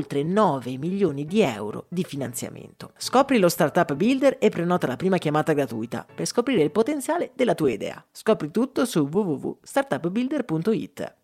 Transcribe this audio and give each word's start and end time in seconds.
oltre 0.00 0.22
9 0.22 0.78
milioni 0.78 1.26
di 1.26 1.42
euro 1.42 1.84
di 1.88 2.04
finanziamento. 2.04 2.92
Scopri 2.96 3.38
lo 3.38 3.50
Startup 3.50 3.94
Builder 3.94 4.38
e 4.40 4.48
prenota 4.48 4.86
la 4.86 4.96
prima 4.96 5.18
chiamata 5.18 5.52
gratuita 5.52 6.06
per 6.12 6.26
scoprire 6.26 6.62
il 6.62 6.70
potenziale 6.70 7.32
della 7.34 7.54
tua 7.54 7.70
idea. 7.70 8.02
Scopri 8.10 8.50
tutto 8.50 8.86
su 8.86 9.06
www.startupbuilder.it. 9.10 11.14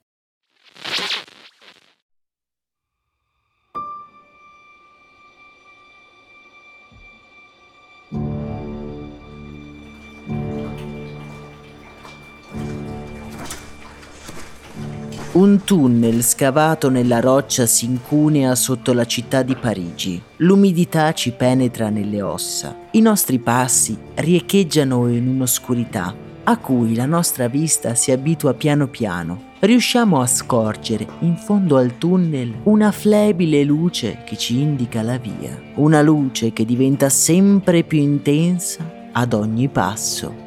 Un 15.36 15.64
tunnel 15.64 16.22
scavato 16.22 16.88
nella 16.88 17.20
roccia 17.20 17.66
si 17.66 17.84
incunea 17.84 18.54
sotto 18.54 18.94
la 18.94 19.04
città 19.04 19.42
di 19.42 19.54
Parigi. 19.54 20.18
L'umidità 20.36 21.12
ci 21.12 21.32
penetra 21.32 21.90
nelle 21.90 22.22
ossa. 22.22 22.74
I 22.92 23.02
nostri 23.02 23.38
passi 23.38 23.98
riecheggiano 24.14 25.08
in 25.08 25.28
un'oscurità 25.28 26.14
a 26.42 26.56
cui 26.56 26.94
la 26.94 27.04
nostra 27.04 27.48
vista 27.48 27.94
si 27.94 28.12
abitua 28.12 28.54
piano 28.54 28.88
piano. 28.88 29.52
Riusciamo 29.58 30.22
a 30.22 30.26
scorgere 30.26 31.06
in 31.18 31.36
fondo 31.36 31.76
al 31.76 31.98
tunnel 31.98 32.54
una 32.62 32.90
flebile 32.90 33.62
luce 33.62 34.22
che 34.24 34.38
ci 34.38 34.58
indica 34.58 35.02
la 35.02 35.18
via. 35.18 35.60
Una 35.74 36.00
luce 36.00 36.54
che 36.54 36.64
diventa 36.64 37.10
sempre 37.10 37.82
più 37.82 37.98
intensa 37.98 39.10
ad 39.12 39.34
ogni 39.34 39.68
passo. 39.68 40.45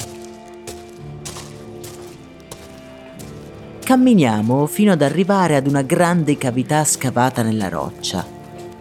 Camminiamo 3.89 4.67
fino 4.67 4.91
ad 4.91 5.01
arrivare 5.01 5.55
ad 5.55 5.65
una 5.65 5.81
grande 5.81 6.37
cavità 6.37 6.83
scavata 6.83 7.41
nella 7.41 7.69
roccia. 7.69 8.23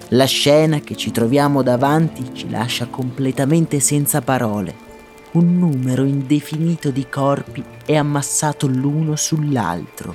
La 0.08 0.26
scena 0.26 0.80
che 0.80 0.96
ci 0.96 1.10
troviamo 1.12 1.62
davanti 1.62 2.34
ci 2.34 2.50
lascia 2.50 2.88
completamente 2.88 3.80
senza 3.80 4.20
parole. 4.20 4.74
Un 5.30 5.56
numero 5.58 6.04
indefinito 6.04 6.91
di 6.91 7.06
corpi 7.08 7.64
è 7.86 7.97
ammassato 7.97 8.66
l'uno 8.66 9.16
sull'altro. 9.16 10.14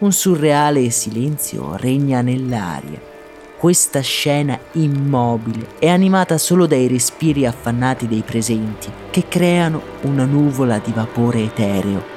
Un 0.00 0.12
surreale 0.12 0.90
silenzio 0.90 1.76
regna 1.76 2.20
nell'aria. 2.20 3.00
Questa 3.56 4.00
scena 4.00 4.58
immobile 4.72 5.68
è 5.78 5.88
animata 5.88 6.36
solo 6.36 6.66
dai 6.66 6.86
respiri 6.86 7.46
affannati 7.46 8.06
dei 8.06 8.20
presenti, 8.20 8.90
che 9.10 9.24
creano 9.26 9.80
una 10.02 10.26
nuvola 10.26 10.78
di 10.84 10.92
vapore 10.92 11.44
etereo 11.44 12.11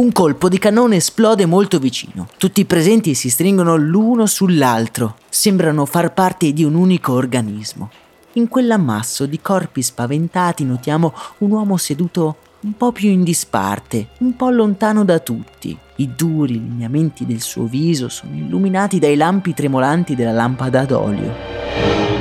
Un 0.00 0.12
colpo 0.12 0.48
di 0.48 0.58
cannone 0.58 0.96
esplode 0.96 1.44
molto 1.44 1.78
vicino. 1.78 2.26
Tutti 2.38 2.62
i 2.62 2.64
presenti 2.64 3.12
si 3.12 3.28
stringono 3.28 3.76
l'uno 3.76 4.24
sull'altro. 4.24 5.16
Sembrano 5.28 5.84
far 5.84 6.14
parte 6.14 6.54
di 6.54 6.64
un 6.64 6.74
unico 6.74 7.12
organismo. 7.12 7.90
In 8.32 8.48
quell'ammasso 8.48 9.26
di 9.26 9.42
corpi 9.42 9.82
spaventati 9.82 10.64
notiamo 10.64 11.12
un 11.40 11.50
uomo 11.50 11.76
seduto 11.76 12.36
un 12.60 12.78
po' 12.78 12.92
più 12.92 13.10
in 13.10 13.22
disparte, 13.22 14.08
un 14.20 14.34
po' 14.36 14.48
lontano 14.48 15.04
da 15.04 15.18
tutti. 15.18 15.76
I 15.96 16.14
duri 16.16 16.54
lineamenti 16.54 17.26
del 17.26 17.42
suo 17.42 17.64
viso 17.64 18.08
sono 18.08 18.34
illuminati 18.34 18.98
dai 18.98 19.16
lampi 19.16 19.52
tremolanti 19.52 20.14
della 20.14 20.32
lampada 20.32 20.86
d'olio. 20.86 21.34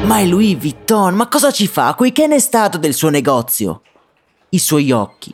Ma 0.04 0.18
è 0.18 0.26
Louis 0.26 0.58
Vuitton, 0.58 1.16
ma 1.16 1.30
cosa 1.30 1.50
ci 1.50 1.66
fa? 1.66 1.94
Qui 1.94 2.12
che 2.12 2.28
ne 2.28 2.36
è 2.36 2.40
stato 2.40 2.78
del 2.78 2.94
suo 2.94 3.10
negozio? 3.10 3.84
I 4.50 4.60
suoi 4.60 4.92
occhi 4.92 5.34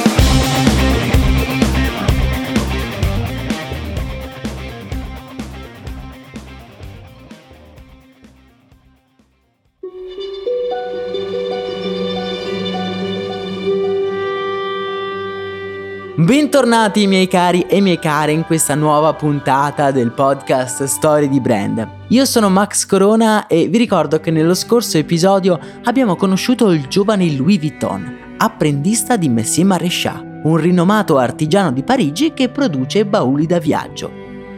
Bentornati 16.31 17.07
miei 17.07 17.27
cari 17.27 17.65
e 17.67 17.81
miei 17.81 17.99
care 17.99 18.31
in 18.31 18.45
questa 18.45 18.73
nuova 18.73 19.13
puntata 19.13 19.91
del 19.91 20.13
podcast 20.13 20.85
Storie 20.85 21.27
di 21.27 21.41
Brand. 21.41 21.85
Io 22.07 22.23
sono 22.23 22.49
Max 22.49 22.85
Corona 22.85 23.47
e 23.47 23.67
vi 23.67 23.77
ricordo 23.77 24.21
che 24.21 24.31
nello 24.31 24.53
scorso 24.53 24.97
episodio 24.97 25.59
abbiamo 25.83 26.15
conosciuto 26.15 26.71
il 26.71 26.87
giovane 26.87 27.29
Louis 27.35 27.59
Vuitton, 27.59 28.35
apprendista 28.37 29.17
di 29.17 29.27
Messier 29.27 29.65
Maréchal, 29.65 30.39
un 30.43 30.55
rinomato 30.55 31.17
artigiano 31.17 31.73
di 31.73 31.83
Parigi 31.83 32.31
che 32.31 32.47
produce 32.47 33.05
bauli 33.05 33.45
da 33.45 33.59
viaggio. 33.59 34.09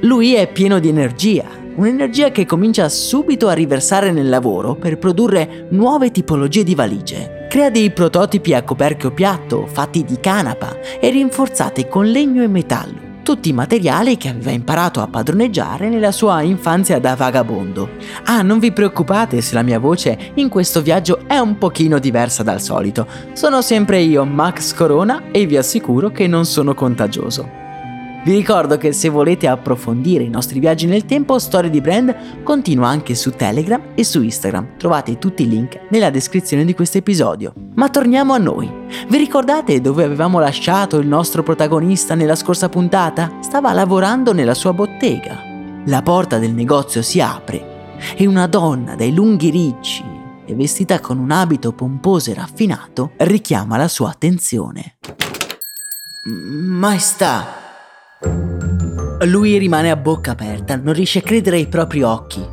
Lui 0.01 0.35
è 0.35 0.51
pieno 0.51 0.77
di 0.77 0.89
energia, 0.89 1.45
un'energia 1.75 2.31
che 2.31 2.45
comincia 2.45 2.87
subito 2.89 3.47
a 3.47 3.53
riversare 3.53 4.11
nel 4.11 4.29
lavoro 4.29 4.75
per 4.75 4.97
produrre 4.97 5.67
nuove 5.69 6.11
tipologie 6.11 6.63
di 6.63 6.75
valigie 6.75 7.47
Crea 7.53 7.69
dei 7.69 7.91
prototipi 7.91 8.55
a 8.55 8.63
coperchio 8.63 9.11
piatto 9.11 9.67
fatti 9.67 10.03
di 10.03 10.19
canapa 10.19 10.79
e 10.99 11.09
rinforzati 11.11 11.87
con 11.87 12.07
legno 12.07 12.41
e 12.41 12.47
metallo 12.47 13.11
tutti 13.23 13.53
materiali 13.53 14.17
che 14.17 14.29
aveva 14.29 14.51
imparato 14.51 15.01
a 15.01 15.07
padroneggiare 15.07 15.87
nella 15.87 16.11
sua 16.11 16.41
infanzia 16.41 16.99
da 16.99 17.15
vagabondo. 17.15 17.91
Ah, 18.25 18.41
non 18.41 18.59
vi 18.59 18.73
preoccupate 18.73 19.39
se 19.39 19.53
la 19.53 19.61
mia 19.61 19.79
voce 19.79 20.31
in 20.33 20.49
questo 20.49 20.81
viaggio 20.81 21.21
è 21.25 21.37
un 21.37 21.57
pochino 21.57 21.99
diversa 21.99 22.43
dal 22.43 22.61
solito. 22.61 23.07
Sono 23.31 23.61
sempre 23.61 24.01
io, 24.01 24.25
Max 24.25 24.73
Corona, 24.73 25.31
e 25.31 25.45
vi 25.45 25.55
assicuro 25.55 26.11
che 26.11 26.27
non 26.27 26.45
sono 26.45 26.73
contagioso. 26.73 27.62
Vi 28.25 28.31
ricordo 28.31 28.77
che 28.77 28.93
se 28.93 29.09
volete 29.09 29.49
approfondire 29.49 30.23
i 30.23 30.29
nostri 30.29 30.61
viaggi 30.61 30.85
nel 30.85 31.03
tempo, 31.03 31.37
Storie 31.39 31.69
di 31.69 31.81
Brand 31.81 32.41
continua 32.43 32.87
anche 32.87 33.15
su 33.15 33.31
Telegram 33.31 33.81
e 33.95 34.05
su 34.05 34.21
Instagram. 34.21 34.77
Trovate 34.77 35.17
tutti 35.17 35.43
i 35.43 35.49
link 35.49 35.87
nella 35.89 36.09
descrizione 36.09 36.63
di 36.63 36.73
questo 36.73 36.99
episodio. 36.99 37.53
Ma 37.75 37.89
torniamo 37.89 38.31
a 38.31 38.37
noi. 38.37 38.71
Vi 39.09 39.17
ricordate 39.17 39.81
dove 39.81 40.05
avevamo 40.05 40.39
lasciato 40.39 40.99
il 40.99 41.07
nostro 41.07 41.43
protagonista 41.43 42.15
nella 42.15 42.35
scorsa 42.35 42.69
puntata? 42.69 43.39
Stava 43.41 43.73
lavorando 43.73 44.31
nella 44.31 44.53
sua 44.53 44.71
bottega. 44.71 45.43
La 45.87 46.01
porta 46.01 46.37
del 46.37 46.53
negozio 46.53 47.01
si 47.01 47.19
apre 47.19 47.97
e 48.15 48.25
una 48.25 48.47
donna 48.47 48.95
dai 48.95 49.13
lunghi 49.13 49.49
ricci 49.49 50.01
e 50.45 50.55
vestita 50.55 51.01
con 51.01 51.19
un 51.19 51.31
abito 51.31 51.73
pomposo 51.73 52.31
e 52.31 52.35
raffinato, 52.35 53.11
richiama 53.17 53.75
la 53.75 53.89
sua 53.89 54.11
attenzione. 54.11 54.95
Maestà! 56.23 57.72
Lui 59.25 59.57
rimane 59.57 59.89
a 59.89 59.95
bocca 59.95 60.31
aperta, 60.31 60.75
non 60.75 60.93
riesce 60.93 61.19
a 61.19 61.21
credere 61.21 61.57
ai 61.57 61.67
propri 61.67 62.03
occhi. 62.03 62.45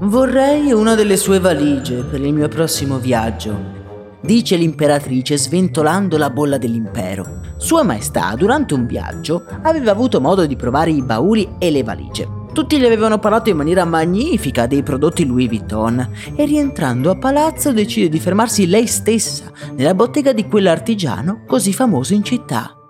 Vorrei 0.00 0.72
una 0.72 0.94
delle 0.94 1.16
sue 1.16 1.38
valigie 1.38 2.02
per 2.02 2.20
il 2.20 2.32
mio 2.32 2.48
prossimo 2.48 2.98
viaggio 2.98 3.82
dice 4.24 4.56
l'imperatrice 4.56 5.36
sventolando 5.36 6.16
la 6.16 6.30
bolla 6.30 6.56
dell'impero. 6.56 7.42
Sua 7.58 7.82
Maestà, 7.82 8.34
durante 8.36 8.74
un 8.74 8.86
viaggio, 8.86 9.44
aveva 9.62 9.90
avuto 9.90 10.20
modo 10.20 10.46
di 10.46 10.56
provare 10.56 10.90
i 10.90 11.02
bauli 11.02 11.56
e 11.58 11.70
le 11.70 11.82
valigie. 11.82 12.42
Tutti 12.52 12.78
gli 12.78 12.84
avevano 12.84 13.18
parlato 13.18 13.50
in 13.50 13.56
maniera 13.56 13.84
magnifica 13.84 14.66
dei 14.66 14.82
prodotti 14.82 15.26
Louis 15.26 15.48
Vuitton 15.48 16.08
e 16.36 16.44
rientrando 16.44 17.10
a 17.10 17.16
palazzo 17.16 17.72
decide 17.72 18.08
di 18.08 18.20
fermarsi 18.20 18.66
lei 18.66 18.86
stessa 18.86 19.50
nella 19.74 19.94
bottega 19.94 20.32
di 20.32 20.46
quell'artigiano 20.46 21.42
così 21.46 21.72
famoso 21.72 22.14
in 22.14 22.22
città. 22.22 22.83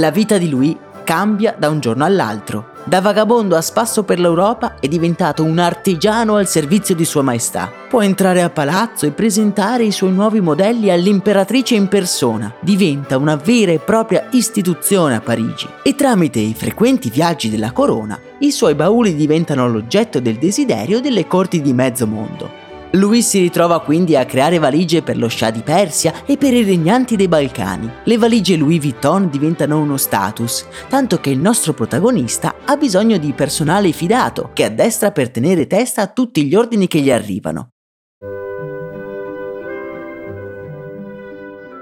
La 0.00 0.10
vita 0.10 0.38
di 0.38 0.48
Louis 0.48 0.74
cambia 1.04 1.54
da 1.58 1.68
un 1.68 1.78
giorno 1.78 2.06
all'altro. 2.06 2.70
Da 2.84 3.02
vagabondo 3.02 3.54
a 3.54 3.60
spasso 3.60 4.02
per 4.02 4.18
l'Europa 4.18 4.76
è 4.80 4.88
diventato 4.88 5.44
un 5.44 5.58
artigiano 5.58 6.36
al 6.36 6.48
servizio 6.48 6.94
di 6.94 7.04
Sua 7.04 7.20
Maestà. 7.20 7.70
Può 7.86 8.00
entrare 8.00 8.40
a 8.40 8.48
palazzo 8.48 9.04
e 9.04 9.10
presentare 9.10 9.84
i 9.84 9.92
suoi 9.92 10.12
nuovi 10.12 10.40
modelli 10.40 10.90
all'imperatrice 10.90 11.74
in 11.74 11.88
persona. 11.88 12.50
Diventa 12.60 13.18
una 13.18 13.36
vera 13.36 13.72
e 13.72 13.78
propria 13.78 14.26
istituzione 14.30 15.16
a 15.16 15.20
Parigi. 15.20 15.68
E 15.82 15.94
tramite 15.94 16.38
i 16.38 16.54
frequenti 16.54 17.10
viaggi 17.10 17.50
della 17.50 17.72
corona, 17.72 18.18
i 18.38 18.50
suoi 18.50 18.74
bauli 18.74 19.14
diventano 19.14 19.68
l'oggetto 19.68 20.18
del 20.18 20.38
desiderio 20.38 21.02
delle 21.02 21.26
corti 21.26 21.60
di 21.60 21.74
mezzo 21.74 22.06
mondo. 22.06 22.59
Lui 22.94 23.22
si 23.22 23.38
ritrova 23.38 23.80
quindi 23.80 24.16
a 24.16 24.24
creare 24.24 24.58
valigie 24.58 25.02
per 25.02 25.16
lo 25.16 25.28
scià 25.28 25.50
di 25.50 25.60
Persia 25.60 26.24
e 26.26 26.36
per 26.36 26.52
i 26.52 26.64
regnanti 26.64 27.14
dei 27.14 27.28
Balcani. 27.28 27.88
Le 28.02 28.18
valigie 28.18 28.56
Louis 28.56 28.80
Vuitton 28.80 29.30
diventano 29.30 29.78
uno 29.78 29.96
status, 29.96 30.66
tanto 30.88 31.20
che 31.20 31.30
il 31.30 31.38
nostro 31.38 31.72
protagonista 31.72 32.56
ha 32.64 32.76
bisogno 32.76 33.16
di 33.16 33.32
personale 33.32 33.92
fidato 33.92 34.50
che 34.52 34.64
addestra 34.64 35.12
per 35.12 35.30
tenere 35.30 35.68
testa 35.68 36.02
a 36.02 36.08
tutti 36.08 36.44
gli 36.44 36.56
ordini 36.56 36.88
che 36.88 37.00
gli 37.00 37.12
arrivano. 37.12 37.68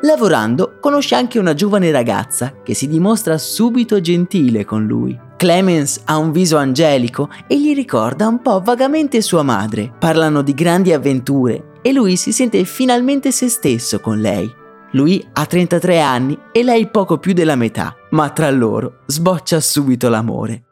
Lavorando 0.03 0.77
conosce 0.79 1.15
anche 1.15 1.39
una 1.39 1.55
giovane 1.55 1.91
ragazza 1.91 2.61
che 2.63 2.75
si 2.75 2.87
dimostra 2.87 3.39
subito 3.39 4.01
gentile 4.01 4.65
con 4.65 4.85
lui. 4.85 5.28
Clemens 5.39 6.01
ha 6.07 6.17
un 6.19 6.33
viso 6.33 6.57
angelico 6.57 7.31
e 7.47 7.61
gli 7.61 7.73
ricorda 7.73 8.27
un 8.27 8.43
po' 8.43 8.61
vagamente 8.61 9.23
sua 9.23 9.45
madre. 9.45 9.93
Parlano 9.97 10.43
di 10.43 10.53
grandi 10.53 10.93
avventure 10.93 11.75
e 11.81 11.93
lui 11.93 12.17
si 12.17 12.33
sente 12.33 12.65
finalmente 12.65 13.31
se 13.31 13.49
stesso 13.49 14.01
con 14.01 14.19
lei. 14.19 14.53
Lui 14.93 15.25
ha 15.35 15.47
33 15.47 16.01
anni 16.01 16.37
e 16.51 16.65
lei 16.65 16.89
poco 16.89 17.19
più 17.19 17.35
della 17.35 17.55
metà, 17.55 17.95
ma 18.11 18.31
tra 18.31 18.51
loro 18.51 19.03
sboccia 19.07 19.61
subito 19.61 20.09
l'amore. 20.09 20.65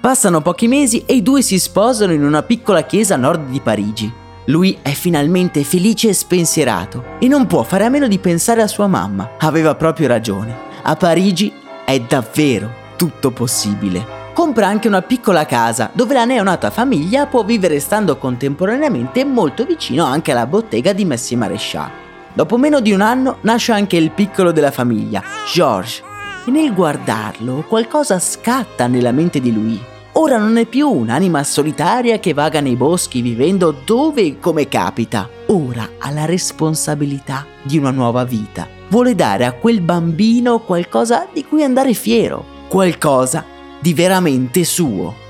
Passano 0.00 0.40
pochi 0.40 0.68
mesi 0.68 1.04
e 1.04 1.16
i 1.16 1.22
due 1.22 1.42
si 1.42 1.58
sposano 1.58 2.14
in 2.14 2.24
una 2.24 2.42
piccola 2.42 2.84
chiesa 2.84 3.12
a 3.12 3.18
nord 3.18 3.50
di 3.50 3.60
Parigi. 3.60 4.20
Lui 4.46 4.76
è 4.82 4.90
finalmente 4.90 5.62
felice 5.62 6.08
e 6.08 6.14
spensierato 6.14 7.04
e 7.20 7.28
non 7.28 7.46
può 7.46 7.62
fare 7.62 7.84
a 7.84 7.88
meno 7.88 8.08
di 8.08 8.18
pensare 8.18 8.60
a 8.60 8.66
sua 8.66 8.88
mamma. 8.88 9.36
Aveva 9.38 9.76
proprio 9.76 10.08
ragione. 10.08 10.70
A 10.82 10.96
Parigi 10.96 11.52
è 11.84 12.00
davvero 12.00 12.80
tutto 12.96 13.30
possibile. 13.30 14.20
Compra 14.32 14.66
anche 14.66 14.88
una 14.88 15.02
piccola 15.02 15.46
casa 15.46 15.90
dove 15.92 16.14
la 16.14 16.24
neonata 16.24 16.70
famiglia 16.70 17.26
può 17.26 17.44
vivere 17.44 17.78
stando 17.78 18.16
contemporaneamente 18.16 19.24
molto 19.24 19.64
vicino 19.64 20.04
anche 20.04 20.32
alla 20.32 20.46
bottega 20.46 20.92
di 20.92 21.04
Messi 21.04 21.36
Marescià. 21.36 21.90
Dopo 22.32 22.56
meno 22.56 22.80
di 22.80 22.92
un 22.92 23.02
anno 23.02 23.38
nasce 23.42 23.72
anche 23.72 23.96
il 23.96 24.10
piccolo 24.10 24.50
della 24.50 24.70
famiglia, 24.70 25.22
Georges, 25.52 26.02
e 26.46 26.50
nel 26.50 26.74
guardarlo 26.74 27.64
qualcosa 27.68 28.18
scatta 28.18 28.86
nella 28.88 29.12
mente 29.12 29.38
di 29.38 29.52
lui. 29.52 29.91
Ora 30.22 30.38
non 30.38 30.56
è 30.56 30.66
più 30.66 30.88
un'anima 30.88 31.42
solitaria 31.42 32.20
che 32.20 32.32
vaga 32.32 32.60
nei 32.60 32.76
boschi 32.76 33.22
vivendo 33.22 33.74
dove 33.84 34.22
e 34.22 34.38
come 34.38 34.68
capita. 34.68 35.28
Ora 35.48 35.94
ha 35.98 36.12
la 36.12 36.26
responsabilità 36.26 37.44
di 37.60 37.76
una 37.76 37.90
nuova 37.90 38.22
vita. 38.22 38.68
Vuole 38.88 39.16
dare 39.16 39.46
a 39.46 39.52
quel 39.52 39.80
bambino 39.80 40.60
qualcosa 40.60 41.26
di 41.32 41.44
cui 41.44 41.64
andare 41.64 41.92
fiero, 41.92 42.44
qualcosa 42.68 43.44
di 43.80 43.92
veramente 43.94 44.62
suo. 44.62 45.21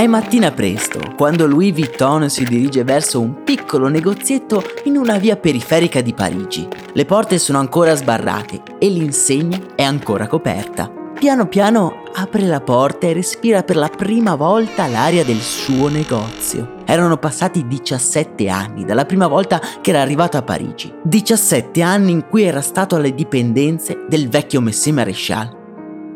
È 0.00 0.06
mattina 0.06 0.50
presto, 0.50 1.12
quando 1.14 1.46
Louis 1.46 1.74
Vuitton 1.74 2.30
si 2.30 2.44
dirige 2.44 2.84
verso 2.84 3.20
un 3.20 3.42
piccolo 3.44 3.88
negozietto 3.88 4.62
in 4.84 4.96
una 4.96 5.18
via 5.18 5.36
periferica 5.36 6.00
di 6.00 6.14
Parigi. 6.14 6.66
Le 6.94 7.04
porte 7.04 7.36
sono 7.36 7.58
ancora 7.58 7.94
sbarrate 7.94 8.62
e 8.78 8.88
l'insegna 8.88 9.60
è 9.74 9.82
ancora 9.82 10.26
coperta. 10.26 10.90
Piano 11.18 11.48
piano 11.48 12.04
apre 12.14 12.46
la 12.46 12.62
porta 12.62 13.08
e 13.08 13.12
respira 13.12 13.62
per 13.62 13.76
la 13.76 13.90
prima 13.94 14.36
volta 14.36 14.86
l'aria 14.86 15.22
del 15.22 15.40
suo 15.40 15.88
negozio. 15.88 16.76
Erano 16.86 17.18
passati 17.18 17.66
17 17.66 18.48
anni 18.48 18.86
dalla 18.86 19.04
prima 19.04 19.26
volta 19.26 19.60
che 19.82 19.90
era 19.90 20.00
arrivato 20.00 20.38
a 20.38 20.42
Parigi. 20.42 20.90
17 21.02 21.82
anni 21.82 22.12
in 22.12 22.26
cui 22.26 22.44
era 22.44 22.62
stato 22.62 22.96
alle 22.96 23.14
dipendenze 23.14 24.06
del 24.08 24.30
vecchio 24.30 24.62
Messie 24.62 24.92
Maréchal. 24.92 25.58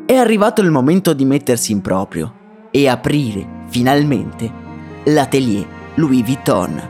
È 0.07 0.15
arrivato 0.15 0.63
il 0.63 0.71
momento 0.71 1.13
di 1.13 1.27
mettersi 1.27 1.73
in 1.73 1.83
proprio 1.83 2.37
e 2.77 2.89
aprire 2.89 3.63
finalmente, 3.75 4.49
l'atelier 5.07 5.67
Louis 5.97 6.23
Vuitton. 6.23 6.81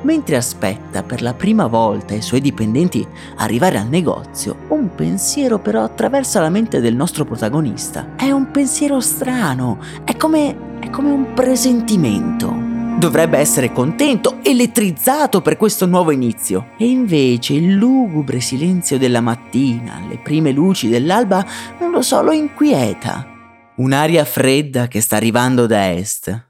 Mentre 0.00 0.36
aspetta 0.36 1.02
per 1.02 1.20
la 1.20 1.34
prima 1.34 1.66
volta 1.66 2.14
i 2.14 2.22
suoi 2.22 2.40
dipendenti 2.40 3.06
arrivare 3.36 3.76
al 3.76 3.88
negozio, 3.88 4.56
un 4.68 4.94
pensiero 4.94 5.58
però 5.58 5.82
attraversa 5.82 6.40
la 6.40 6.48
mente 6.48 6.80
del 6.80 6.96
nostro 6.96 7.26
protagonista. 7.26 8.14
È 8.16 8.30
un 8.30 8.50
pensiero 8.50 9.00
strano, 9.00 9.80
è 10.04 10.16
come, 10.16 10.78
è 10.78 10.88
come 10.88 11.10
un 11.10 11.34
presentimento. 11.34 12.56
Dovrebbe 12.98 13.36
essere 13.36 13.70
contento, 13.70 14.38
elettrizzato 14.42 15.42
per 15.42 15.58
questo 15.58 15.84
nuovo 15.84 16.10
inizio. 16.10 16.68
E 16.78 16.88
invece 16.88 17.52
il 17.52 17.74
lugubre 17.74 18.40
silenzio 18.40 18.96
della 18.96 19.20
mattina, 19.20 20.00
le 20.08 20.16
prime 20.16 20.52
luci 20.52 20.88
dell'alba, 20.88 21.44
non 21.78 21.90
lo 21.90 22.00
so, 22.00 22.22
lo 22.22 22.32
inquieta 22.32 23.36
un'aria 23.78 24.24
fredda 24.24 24.88
che 24.88 25.00
sta 25.00 25.16
arrivando 25.16 25.66
da 25.66 25.92
est 25.92 26.46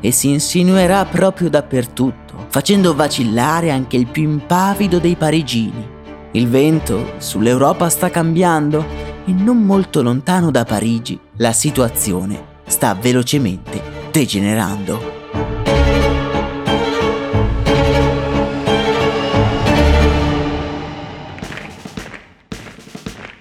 e 0.00 0.10
si 0.10 0.28
insinuerà 0.28 1.04
proprio 1.06 1.48
dappertutto, 1.48 2.46
facendo 2.50 2.94
vacillare 2.94 3.70
anche 3.70 3.96
il 3.96 4.06
più 4.06 4.24
impavido 4.24 4.98
dei 4.98 5.16
parigini. 5.16 5.92
Il 6.32 6.48
vento 6.48 7.14
sull'Europa 7.18 7.88
sta 7.88 8.10
cambiando 8.10 8.84
e 9.24 9.32
non 9.32 9.62
molto 9.62 10.02
lontano 10.02 10.50
da 10.50 10.64
Parigi 10.64 11.18
la 11.36 11.52
situazione 11.52 12.52
sta 12.66 12.94
velocemente 12.94 13.80
degenerando. 14.10 15.23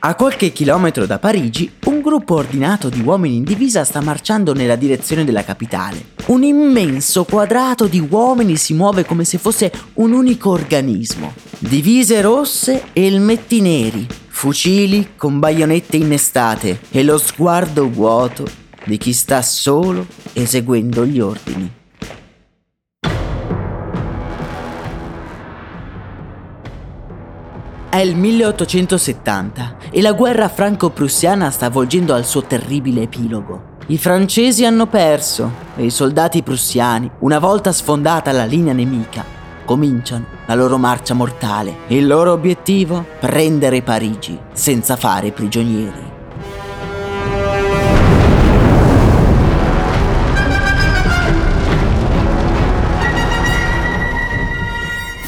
A 0.05 0.15
qualche 0.15 0.51
chilometro 0.51 1.05
da 1.05 1.17
Parigi, 1.17 1.71
un 1.85 2.01
gruppo 2.01 2.35
ordinato 2.35 2.89
di 2.89 2.99
uomini 2.99 3.37
in 3.37 3.45
divisa 3.45 3.85
sta 3.85 4.01
marciando 4.01 4.53
nella 4.53 4.75
direzione 4.75 5.23
della 5.23 5.45
capitale. 5.45 6.07
Un 6.25 6.43
immenso 6.43 7.23
quadrato 7.23 7.87
di 7.87 8.05
uomini 8.09 8.57
si 8.57 8.73
muove 8.73 9.05
come 9.05 9.23
se 9.23 9.37
fosse 9.37 9.71
un 9.93 10.11
unico 10.11 10.49
organismo. 10.49 11.33
Divise 11.57 12.19
rosse 12.19 12.87
e 12.91 13.05
elmetti 13.05 13.61
neri, 13.61 14.05
fucili 14.27 15.11
con 15.15 15.39
baionette 15.39 15.95
innestate 15.95 16.81
e 16.91 17.01
lo 17.01 17.17
sguardo 17.17 17.89
vuoto 17.89 18.45
di 18.83 18.97
chi 18.97 19.13
sta 19.13 19.41
solo 19.41 20.05
eseguendo 20.33 21.05
gli 21.05 21.21
ordini. 21.21 21.71
È 27.93 27.99
il 27.99 28.15
1870 28.15 29.82
e 29.95 30.01
la 30.01 30.13
guerra 30.13 30.49
franco-prussiana 30.49 31.51
sta 31.51 31.69
volgendo 31.69 32.15
al 32.15 32.25
suo 32.25 32.41
terribile 32.41 33.03
epilogo. 33.03 33.71
I 33.87 33.99
francesi 33.99 34.65
hanno 34.65 34.87
perso 34.87 35.51
e 35.75 35.85
i 35.85 35.91
soldati 35.91 36.41
prussiani, 36.41 37.07
una 37.19 37.37
volta 37.37 37.71
sfondata 37.71 38.31
la 38.31 38.45
linea 38.45 38.73
nemica, 38.73 39.23
cominciano 39.63 40.25
la 40.47 40.55
loro 40.55 40.79
marcia 40.79 41.13
mortale. 41.13 41.81
Il 41.89 42.07
loro 42.07 42.31
obiettivo? 42.31 43.05
Prendere 43.19 43.83
Parigi 43.83 44.35
senza 44.51 44.95
fare 44.95 45.31
prigionieri. 45.31 46.11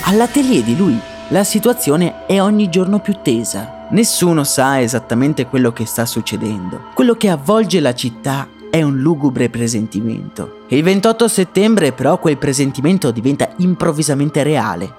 All'atelier 0.06 0.64
di 0.64 0.76
lui 0.76 1.00
la 1.30 1.44
situazione 1.44 2.28
è 2.28 2.40
ogni 2.40 2.70
giorno 2.70 3.00
più 3.00 3.16
tesa. 3.24 3.88
Nessuno 3.90 4.44
sa 4.44 4.80
esattamente 4.80 5.48
quello 5.48 5.74
che 5.74 5.88
sta 5.88 6.06
succedendo. 6.06 6.92
Quello 6.94 7.16
che 7.16 7.30
avvolge 7.30 7.80
la 7.80 7.96
città 7.96 8.48
è 8.70 8.84
un 8.84 9.00
lugubre 9.00 9.50
presentimento. 9.50 10.66
Il 10.68 10.84
28 10.84 11.28
settembre 11.28 11.94
però 11.94 12.20
quel 12.20 12.38
presentimento 12.38 13.10
diventa 13.10 13.50
improvvisamente 13.58 14.44
reale. 14.44 14.94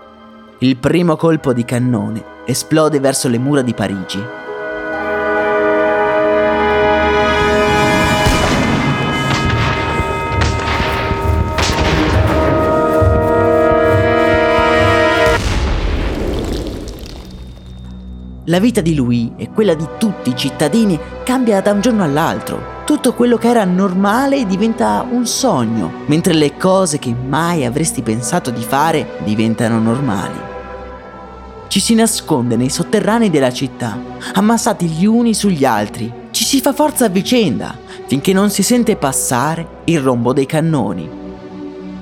Il 0.58 0.76
primo 0.78 1.14
colpo 1.14 1.52
di 1.52 1.64
cannone 1.64 2.24
esplode 2.44 2.98
verso 2.98 3.28
le 3.28 3.38
mura 3.38 3.62
di 3.62 3.72
Parigi. 3.72 4.45
La 18.48 18.60
vita 18.60 18.80
di 18.80 18.94
lui 18.94 19.32
e 19.36 19.50
quella 19.50 19.74
di 19.74 19.84
tutti 19.98 20.30
i 20.30 20.36
cittadini 20.36 20.96
cambia 21.24 21.60
da 21.60 21.72
un 21.72 21.80
giorno 21.80 22.04
all'altro. 22.04 22.84
Tutto 22.84 23.12
quello 23.12 23.38
che 23.38 23.48
era 23.48 23.64
normale 23.64 24.46
diventa 24.46 25.04
un 25.10 25.26
sogno, 25.26 26.04
mentre 26.06 26.32
le 26.32 26.56
cose 26.56 27.00
che 27.00 27.12
mai 27.12 27.64
avresti 27.64 28.02
pensato 28.02 28.50
di 28.50 28.62
fare 28.62 29.18
diventano 29.24 29.80
normali. 29.80 30.38
Ci 31.66 31.80
si 31.80 31.96
nasconde 31.96 32.54
nei 32.54 32.70
sotterranei 32.70 33.30
della 33.30 33.52
città, 33.52 33.98
ammassati 34.34 34.86
gli 34.86 35.06
uni 35.06 35.34
sugli 35.34 35.64
altri. 35.64 36.12
Ci 36.30 36.44
si 36.44 36.60
fa 36.60 36.72
forza 36.72 37.06
a 37.06 37.08
vicenda, 37.08 37.76
finché 38.06 38.32
non 38.32 38.50
si 38.50 38.62
sente 38.62 38.94
passare 38.94 39.80
il 39.86 39.98
rombo 39.98 40.32
dei 40.32 40.46
cannoni. 40.46 41.25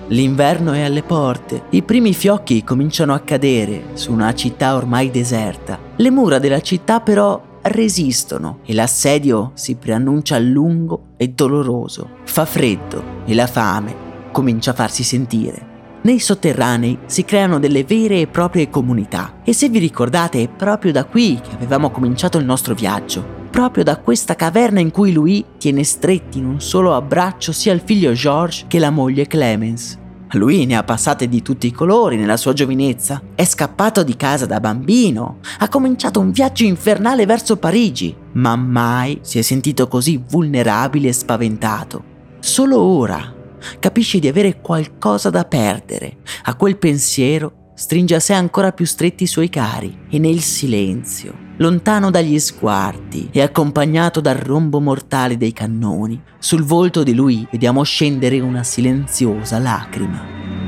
L'inverno 0.09 0.73
è 0.73 0.83
alle 0.83 1.03
porte, 1.03 1.63
i 1.71 1.83
primi 1.83 2.13
fiocchi 2.13 2.63
cominciano 2.63 3.15
a 3.15 3.21
cadere 3.21 3.85
su 3.95 4.13
una 4.13 4.35
città 4.35 4.75
ormai 4.75 5.11
deserta. 5.11 5.79
Le 5.97 6.11
mura 6.11 6.39
della 6.39 6.61
città 6.61 7.01
però 7.01 7.41
resistono 7.63 8.59
e 8.67 8.75
l'assedio 8.75 9.53
si 9.55 9.77
preannuncia 9.77 10.39
lungo 10.39 11.15
e 11.17 11.29
doloroso. 11.29 12.19
Fa 12.25 12.45
freddo 12.45 13.23
e 13.25 13.35
la 13.35 13.47
fame 13.47 13.95
comincia 14.31 14.73
a 14.73 14.75
farsi 14.75 15.03
sentire. 15.03 15.73
Nei 16.03 16.19
sotterranei 16.19 16.99
si 17.07 17.25
creano 17.25 17.59
delle 17.59 17.85
vere 17.85 18.21
e 18.21 18.27
proprie 18.27 18.69
comunità 18.69 19.37
e 19.43 19.55
se 19.55 19.71
vi 19.71 19.79
ricordate 19.79 20.43
è 20.43 20.49
proprio 20.49 20.93
da 20.93 21.07
qui 21.07 21.41
che 21.43 21.55
avevamo 21.55 21.91
cominciato 21.91 22.37
il 22.37 22.45
nostro 22.45 22.75
viaggio, 22.75 23.44
proprio 23.55 23.85
da 23.85 23.99
questa 23.99 24.35
caverna 24.35 24.81
in 24.81 24.91
cui 24.91 25.13
lui 25.13 25.45
tiene 25.59 25.85
stretti 25.85 26.39
in 26.39 26.45
un 26.45 26.61
solo 26.61 26.93
abbraccio 26.97 27.53
sia 27.53 27.73
il 27.73 27.83
figlio 27.85 28.13
George 28.13 28.65
che 28.67 28.81
la 28.81 28.91
moglie 28.91 29.29
Clemens. 29.29 29.97
Lui 30.33 30.67
ne 30.67 30.75
ha 30.75 30.83
passate 30.83 31.29
di 31.29 31.41
tutti 31.41 31.69
i 31.69 31.73
colori 31.73 32.17
nella 32.17 32.37
sua 32.37 32.53
giovinezza. 32.53 33.23
È 33.33 33.45
scappato 33.45 34.03
di 34.03 34.17
casa 34.17 34.45
da 34.45 34.59
bambino. 34.59 35.39
Ha 35.61 35.69
cominciato 35.69 36.19
un 36.19 36.33
viaggio 36.33 36.65
infernale 36.65 37.27
verso 37.27 37.57
Parigi, 37.57 38.13
ma 38.33 38.57
mai 38.57 39.21
si 39.23 39.39
è 39.39 39.43
sentito 39.43 39.87
così 39.87 40.21
vulnerabile 40.29 41.07
e 41.07 41.13
spaventato. 41.13 42.03
Solo 42.41 42.81
ora 42.81 43.33
capisce 43.79 44.19
di 44.19 44.27
avere 44.27 44.61
qualcosa 44.61 45.31
da 45.31 45.45
perdere. 45.45 46.17
A 46.43 46.57
quel 46.57 46.77
pensiero 46.77 47.71
stringe 47.77 48.17
a 48.17 48.21
sé 48.21 48.33
ancora 48.33 48.73
più 48.73 48.85
stretti 48.85 49.23
i 49.23 49.29
suoi 49.29 49.49
cari 49.49 49.97
e 50.11 50.19
nel 50.19 50.41
silenzio, 50.41 51.44
lontano 51.57 52.11
dagli 52.11 52.39
sguardi 52.39 53.29
e 53.31 53.43
accompagnato 53.43 54.21
dal 54.21 54.37
rombo 54.37 54.81
mortale 54.81 55.37
dei 55.37 55.53
cannoni, 55.53 56.21
sul 56.39 56.63
volto 56.65 57.03
di 57.03 57.15
lui 57.15 57.47
vediamo 57.51 57.83
scendere 57.83 58.41
una 58.41 58.63
silenziosa 58.63 59.59
lacrima. 59.59 60.64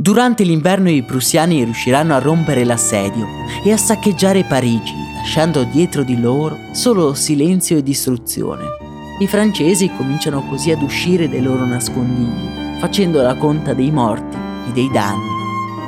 Durante 0.00 0.44
l'inverno 0.44 0.88
i 0.90 1.02
prussiani 1.02 1.64
riusciranno 1.64 2.14
a 2.14 2.20
rompere 2.20 2.62
l'assedio 2.64 3.26
e 3.64 3.72
a 3.72 3.76
saccheggiare 3.76 4.44
Parigi, 4.44 4.94
lasciando 5.16 5.64
dietro 5.64 6.04
di 6.04 6.20
loro 6.20 6.56
solo 6.70 7.14
silenzio 7.14 7.78
e 7.78 7.82
distruzione. 7.82 8.62
I 9.18 9.26
francesi 9.26 9.90
cominciano 9.96 10.46
così 10.46 10.70
ad 10.70 10.82
uscire 10.82 11.28
dai 11.28 11.42
loro 11.42 11.64
nascondigli, 11.64 12.78
facendo 12.78 13.20
la 13.22 13.34
conta 13.34 13.74
dei 13.74 13.90
morti 13.90 14.36
e 14.68 14.70
dei 14.70 14.88
danni. 14.88 15.26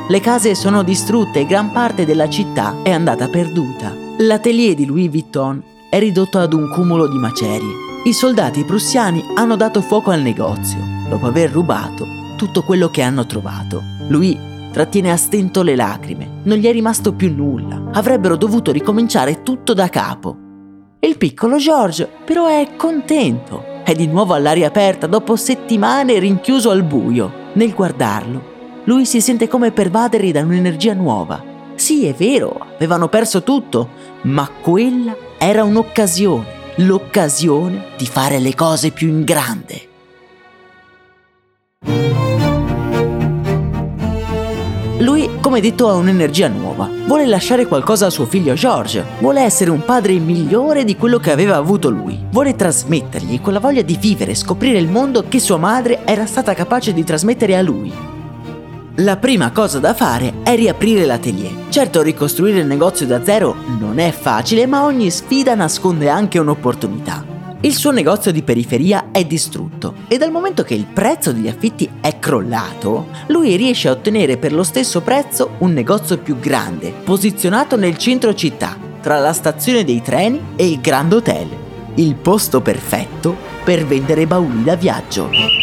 Le 0.08 0.18
case 0.18 0.56
sono 0.56 0.82
distrutte 0.82 1.38
e 1.38 1.46
gran 1.46 1.70
parte 1.70 2.04
della 2.04 2.28
città 2.28 2.78
è 2.82 2.90
andata 2.90 3.28
perduta. 3.28 3.94
L'atelier 4.18 4.74
di 4.74 4.86
Louis 4.86 5.08
Vuitton 5.08 5.62
è 5.88 6.00
ridotto 6.00 6.40
ad 6.40 6.52
un 6.52 6.68
cumulo 6.68 7.06
di 7.06 7.16
macerie. 7.16 7.74
I 8.02 8.12
soldati 8.12 8.64
prussiani 8.64 9.22
hanno 9.36 9.54
dato 9.54 9.80
fuoco 9.80 10.10
al 10.10 10.20
negozio, 10.20 10.80
dopo 11.08 11.26
aver 11.26 11.52
rubato 11.52 12.18
tutto 12.40 12.62
quello 12.62 12.88
che 12.88 13.02
hanno 13.02 13.26
trovato. 13.26 13.99
Lui 14.10 14.36
trattiene 14.72 15.12
a 15.12 15.16
stento 15.16 15.62
le 15.62 15.76
lacrime, 15.76 16.40
non 16.42 16.58
gli 16.58 16.66
è 16.66 16.72
rimasto 16.72 17.12
più 17.12 17.32
nulla, 17.32 17.90
avrebbero 17.92 18.36
dovuto 18.36 18.72
ricominciare 18.72 19.42
tutto 19.42 19.72
da 19.72 19.88
capo. 19.88 20.36
Il 20.98 21.16
piccolo 21.16 21.58
George 21.58 22.08
però 22.24 22.46
è 22.46 22.74
contento, 22.76 23.64
è 23.84 23.94
di 23.94 24.08
nuovo 24.08 24.34
all'aria 24.34 24.66
aperta 24.66 25.06
dopo 25.06 25.36
settimane 25.36 26.18
rinchiuso 26.18 26.70
al 26.70 26.82
buio. 26.82 27.48
Nel 27.52 27.72
guardarlo, 27.72 28.42
lui 28.84 29.06
si 29.06 29.20
sente 29.20 29.46
come 29.46 29.70
pervadere 29.70 30.32
da 30.32 30.40
un'energia 30.40 30.92
nuova. 30.92 31.42
Sì, 31.76 32.06
è 32.06 32.12
vero, 32.12 32.58
avevano 32.74 33.08
perso 33.08 33.44
tutto, 33.44 33.90
ma 34.22 34.48
quella 34.60 35.16
era 35.38 35.62
un'occasione, 35.62 36.46
l'occasione 36.78 37.84
di 37.96 38.06
fare 38.06 38.40
le 38.40 38.54
cose 38.56 38.90
più 38.90 39.06
in 39.06 39.22
grande. 39.22 39.88
Lui, 45.00 45.30
come 45.40 45.62
detto, 45.62 45.88
ha 45.88 45.94
un'energia 45.94 46.48
nuova. 46.48 46.88
Vuole 47.06 47.24
lasciare 47.24 47.66
qualcosa 47.66 48.06
a 48.06 48.10
suo 48.10 48.26
figlio 48.26 48.52
George. 48.52 49.02
Vuole 49.18 49.40
essere 49.40 49.70
un 49.70 49.82
padre 49.82 50.18
migliore 50.18 50.84
di 50.84 50.94
quello 50.94 51.18
che 51.18 51.30
aveva 51.30 51.56
avuto 51.56 51.88
lui. 51.88 52.18
Vuole 52.30 52.54
trasmettergli 52.54 53.40
quella 53.40 53.60
voglia 53.60 53.80
di 53.80 53.96
vivere 53.98 54.32
e 54.32 54.34
scoprire 54.34 54.78
il 54.78 54.90
mondo 54.90 55.24
che 55.26 55.40
sua 55.40 55.56
madre 55.56 56.04
era 56.04 56.26
stata 56.26 56.52
capace 56.52 56.92
di 56.92 57.02
trasmettere 57.02 57.56
a 57.56 57.62
lui. 57.62 57.90
La 58.96 59.16
prima 59.16 59.50
cosa 59.52 59.78
da 59.78 59.94
fare 59.94 60.34
è 60.42 60.54
riaprire 60.54 61.06
l'atelier. 61.06 61.68
Certo, 61.70 62.02
ricostruire 62.02 62.58
il 62.58 62.66
negozio 62.66 63.06
da 63.06 63.24
zero 63.24 63.56
non 63.78 63.98
è 63.98 64.10
facile, 64.10 64.66
ma 64.66 64.84
ogni 64.84 65.10
sfida 65.10 65.54
nasconde 65.54 66.10
anche 66.10 66.38
un'opportunità. 66.38 67.39
Il 67.62 67.74
suo 67.74 67.90
negozio 67.90 68.32
di 68.32 68.42
periferia 68.42 69.10
è 69.10 69.22
distrutto 69.26 69.94
e 70.08 70.16
dal 70.16 70.30
momento 70.30 70.62
che 70.62 70.72
il 70.72 70.86
prezzo 70.86 71.30
degli 71.30 71.46
affitti 71.46 71.90
è 72.00 72.18
crollato, 72.18 73.08
lui 73.26 73.54
riesce 73.56 73.88
a 73.88 73.92
ottenere 73.92 74.38
per 74.38 74.54
lo 74.54 74.62
stesso 74.62 75.02
prezzo 75.02 75.56
un 75.58 75.74
negozio 75.74 76.16
più 76.16 76.38
grande, 76.38 76.90
posizionato 77.04 77.76
nel 77.76 77.98
centro 77.98 78.34
città, 78.34 78.78
tra 79.02 79.18
la 79.18 79.34
stazione 79.34 79.84
dei 79.84 80.00
treni 80.00 80.40
e 80.56 80.70
il 80.70 80.80
Grand 80.80 81.12
Hotel. 81.12 81.48
Il 81.96 82.14
posto 82.14 82.62
perfetto 82.62 83.36
per 83.62 83.84
vendere 83.84 84.26
bauli 84.26 84.64
da 84.64 84.76
viaggio. 84.76 85.59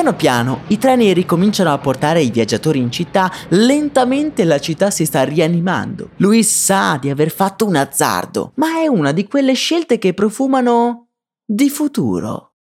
Piano 0.00 0.16
piano 0.16 0.60
i 0.68 0.78
treni 0.78 1.12
ricominciano 1.12 1.74
a 1.74 1.78
portare 1.78 2.22
i 2.22 2.30
viaggiatori 2.30 2.78
in 2.78 2.90
città, 2.90 3.30
lentamente 3.48 4.44
la 4.44 4.58
città 4.58 4.90
si 4.90 5.04
sta 5.04 5.24
rianimando. 5.24 6.12
Lui 6.16 6.42
sa 6.42 6.96
di 6.98 7.10
aver 7.10 7.30
fatto 7.30 7.66
un 7.66 7.76
azzardo, 7.76 8.52
ma 8.54 8.80
è 8.80 8.86
una 8.86 9.12
di 9.12 9.28
quelle 9.28 9.52
scelte 9.52 9.98
che 9.98 10.14
profumano 10.14 11.08
di 11.44 11.68
futuro. 11.68 12.54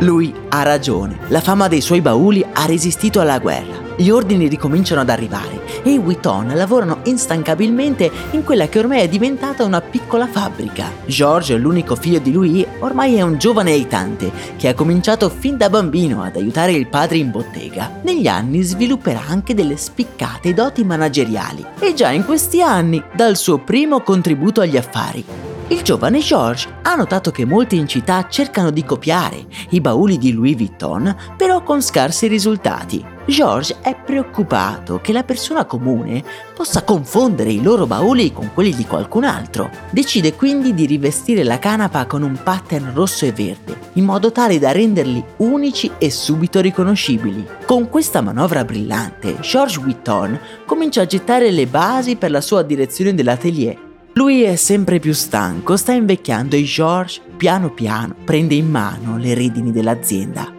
Lui 0.00 0.34
ha 0.48 0.62
ragione, 0.64 1.20
la 1.28 1.40
fama 1.40 1.68
dei 1.68 1.80
suoi 1.80 2.00
bauli 2.00 2.44
ha 2.52 2.66
resistito 2.66 3.20
alla 3.20 3.38
guerra. 3.38 3.94
Gli 3.96 4.10
ordini 4.10 4.48
ricominciano 4.48 5.02
ad 5.02 5.10
arrivare 5.10 5.69
e 5.82 5.90
i 5.90 5.98
Witton 5.98 6.52
lavorano 6.54 7.00
instancabilmente 7.04 8.10
in 8.32 8.44
quella 8.44 8.68
che 8.68 8.78
ormai 8.78 9.00
è 9.00 9.08
diventata 9.08 9.64
una 9.64 9.80
piccola 9.80 10.26
fabbrica. 10.26 10.90
George, 11.06 11.56
l'unico 11.56 11.96
figlio 11.96 12.18
di 12.18 12.32
lui, 12.32 12.66
ormai 12.80 13.16
è 13.16 13.22
un 13.22 13.38
giovane 13.38 13.72
aitante 13.72 14.30
che 14.56 14.68
ha 14.68 14.74
cominciato 14.74 15.28
fin 15.28 15.56
da 15.56 15.68
bambino 15.70 16.22
ad 16.22 16.36
aiutare 16.36 16.72
il 16.72 16.88
padre 16.88 17.18
in 17.18 17.30
bottega. 17.30 18.00
Negli 18.02 18.26
anni 18.26 18.62
svilupperà 18.62 19.22
anche 19.26 19.54
delle 19.54 19.76
spiccate 19.76 20.54
doti 20.54 20.84
manageriali 20.84 21.64
e 21.78 21.94
già 21.94 22.10
in 22.10 22.24
questi 22.24 22.62
anni 22.62 23.02
dà 23.14 23.26
il 23.26 23.36
suo 23.36 23.58
primo 23.58 24.00
contributo 24.00 24.60
agli 24.60 24.76
affari. 24.76 25.49
Il 25.70 25.82
giovane 25.82 26.18
George 26.18 26.68
ha 26.82 26.96
notato 26.96 27.30
che 27.30 27.44
molti 27.44 27.76
in 27.76 27.86
città 27.86 28.26
cercano 28.28 28.72
di 28.72 28.84
copiare 28.84 29.46
i 29.68 29.80
bauli 29.80 30.18
di 30.18 30.32
Louis 30.32 30.56
Vuitton, 30.56 31.14
però 31.36 31.62
con 31.62 31.80
scarsi 31.80 32.26
risultati. 32.26 33.04
George 33.24 33.76
è 33.80 33.94
preoccupato 33.94 34.98
che 35.00 35.12
la 35.12 35.22
persona 35.22 35.64
comune 35.66 36.24
possa 36.56 36.82
confondere 36.82 37.52
i 37.52 37.62
loro 37.62 37.86
bauli 37.86 38.32
con 38.32 38.50
quelli 38.52 38.74
di 38.74 38.84
qualcun 38.84 39.22
altro. 39.22 39.70
Decide 39.90 40.34
quindi 40.34 40.74
di 40.74 40.86
rivestire 40.86 41.44
la 41.44 41.60
canapa 41.60 42.04
con 42.06 42.22
un 42.22 42.40
pattern 42.42 42.90
rosso 42.92 43.24
e 43.24 43.30
verde, 43.30 43.78
in 43.92 44.04
modo 44.04 44.32
tale 44.32 44.58
da 44.58 44.72
renderli 44.72 45.22
unici 45.36 45.88
e 45.98 46.10
subito 46.10 46.60
riconoscibili. 46.60 47.46
Con 47.64 47.88
questa 47.88 48.20
manovra 48.20 48.64
brillante, 48.64 49.38
George 49.38 49.78
Vuitton 49.78 50.36
comincia 50.66 51.02
a 51.02 51.06
gettare 51.06 51.52
le 51.52 51.68
basi 51.68 52.16
per 52.16 52.32
la 52.32 52.40
sua 52.40 52.62
direzione 52.62 53.14
dell'atelier 53.14 53.88
lui 54.14 54.42
è 54.42 54.56
sempre 54.56 54.98
più 54.98 55.12
stanco, 55.12 55.76
sta 55.76 55.92
invecchiando 55.92 56.56
e 56.56 56.64
George 56.64 57.20
piano 57.36 57.72
piano 57.72 58.14
prende 58.24 58.54
in 58.54 58.68
mano 58.68 59.16
le 59.16 59.34
redini 59.34 59.70
dell'azienda. 59.70 60.52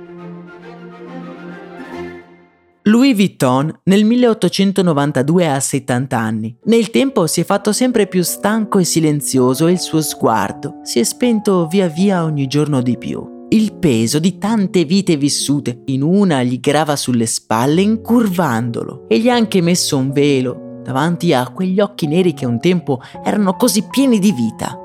Louis 2.86 3.14
Vuitton 3.14 3.72
nel 3.84 4.06
1892 4.06 5.48
ha 5.48 5.60
70 5.60 6.18
anni. 6.18 6.56
Nel 6.64 6.90
tempo 6.90 7.28
si 7.28 7.42
è 7.42 7.44
fatto 7.44 7.72
sempre 7.74 8.08
più 8.08 8.24
stanco 8.24 8.80
e 8.80 8.86
silenzioso 8.86 9.68
e 9.68 9.74
il 9.74 9.80
suo 9.80 10.02
sguardo 10.02 10.80
si 10.82 11.00
è 11.00 11.04
spento 11.04 11.68
via 11.68 11.88
via 11.88 12.24
ogni 12.24 12.48
giorno 12.48 12.82
di 12.82 12.98
più. 12.98 13.46
Il 13.50 13.74
peso 13.74 14.18
di 14.18 14.38
tante 14.38 14.86
vite 14.86 15.18
vissute 15.18 15.84
in 15.88 16.02
una 16.02 16.42
gli 16.42 16.60
grava 16.60 16.96
sulle 16.96 17.28
spalle 17.28 17.82
incurvandolo 17.82 19.06
e 19.08 19.20
gli 19.20 19.30
ha 19.30 19.36
anche 19.36 19.62
messo 19.62 19.98
un 19.98 20.12
velo 20.12 20.70
davanti 20.84 21.34
a 21.34 21.48
quegli 21.50 21.80
occhi 21.80 22.08
neri 22.08 22.34
che 22.34 22.46
un 22.46 22.60
tempo 22.60 23.02
erano 23.24 23.56
così 23.56 23.88
pieni 23.90 24.20
di 24.20 24.32
vita. 24.32 24.78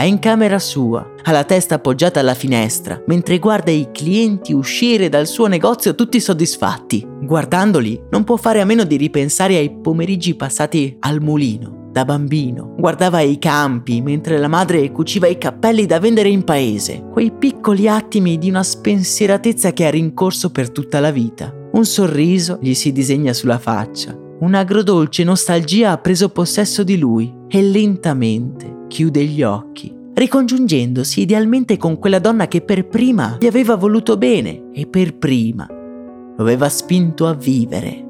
È 0.00 0.04
in 0.04 0.18
camera 0.18 0.58
sua, 0.58 1.06
ha 1.22 1.30
la 1.30 1.44
testa 1.44 1.74
appoggiata 1.74 2.20
alla 2.20 2.32
finestra, 2.32 3.02
mentre 3.06 3.38
guarda 3.38 3.70
i 3.70 3.90
clienti 3.92 4.54
uscire 4.54 5.10
dal 5.10 5.26
suo 5.26 5.46
negozio 5.46 5.94
tutti 5.94 6.18
soddisfatti. 6.20 7.06
Guardandoli, 7.20 8.04
non 8.08 8.24
può 8.24 8.36
fare 8.36 8.62
a 8.62 8.64
meno 8.64 8.84
di 8.84 8.96
ripensare 8.96 9.56
ai 9.56 9.70
pomeriggi 9.70 10.36
passati 10.36 10.96
al 11.00 11.20
mulino. 11.20 11.88
Da 11.92 12.06
bambino 12.06 12.76
guardava 12.78 13.20
i 13.20 13.38
campi 13.38 14.00
mentre 14.00 14.38
la 14.38 14.48
madre 14.48 14.90
cuciva 14.90 15.26
i 15.26 15.36
cappelli 15.36 15.84
da 15.86 15.98
vendere 15.98 16.30
in 16.30 16.44
paese, 16.44 17.04
quei 17.12 17.30
piccoli 17.32 17.86
attimi 17.86 18.38
di 18.38 18.48
una 18.48 18.62
spensieratezza 18.62 19.72
che 19.72 19.84
ha 19.84 19.90
rincorso 19.90 20.50
per 20.50 20.70
tutta 20.70 20.98
la 21.00 21.10
vita. 21.10 21.52
Un 21.72 21.84
sorriso 21.84 22.58
gli 22.62 22.72
si 22.72 22.90
disegna 22.92 23.34
sulla 23.34 23.58
faccia 23.58 24.28
un'agrodolce 24.40 25.24
nostalgia 25.24 25.92
ha 25.92 25.98
preso 25.98 26.30
possesso 26.30 26.82
di 26.82 26.98
lui 26.98 27.32
e 27.48 27.62
lentamente 27.62 28.86
chiude 28.88 29.24
gli 29.24 29.42
occhi, 29.42 29.94
ricongiungendosi 30.14 31.20
idealmente 31.20 31.76
con 31.76 31.98
quella 31.98 32.18
donna 32.18 32.48
che 32.48 32.60
per 32.62 32.86
prima 32.86 33.36
gli 33.38 33.46
aveva 33.46 33.76
voluto 33.76 34.16
bene 34.16 34.70
e 34.72 34.86
per 34.86 35.16
prima 35.16 35.66
lo 35.68 36.42
aveva 36.42 36.68
spinto 36.68 37.26
a 37.26 37.34
vivere. 37.34 38.09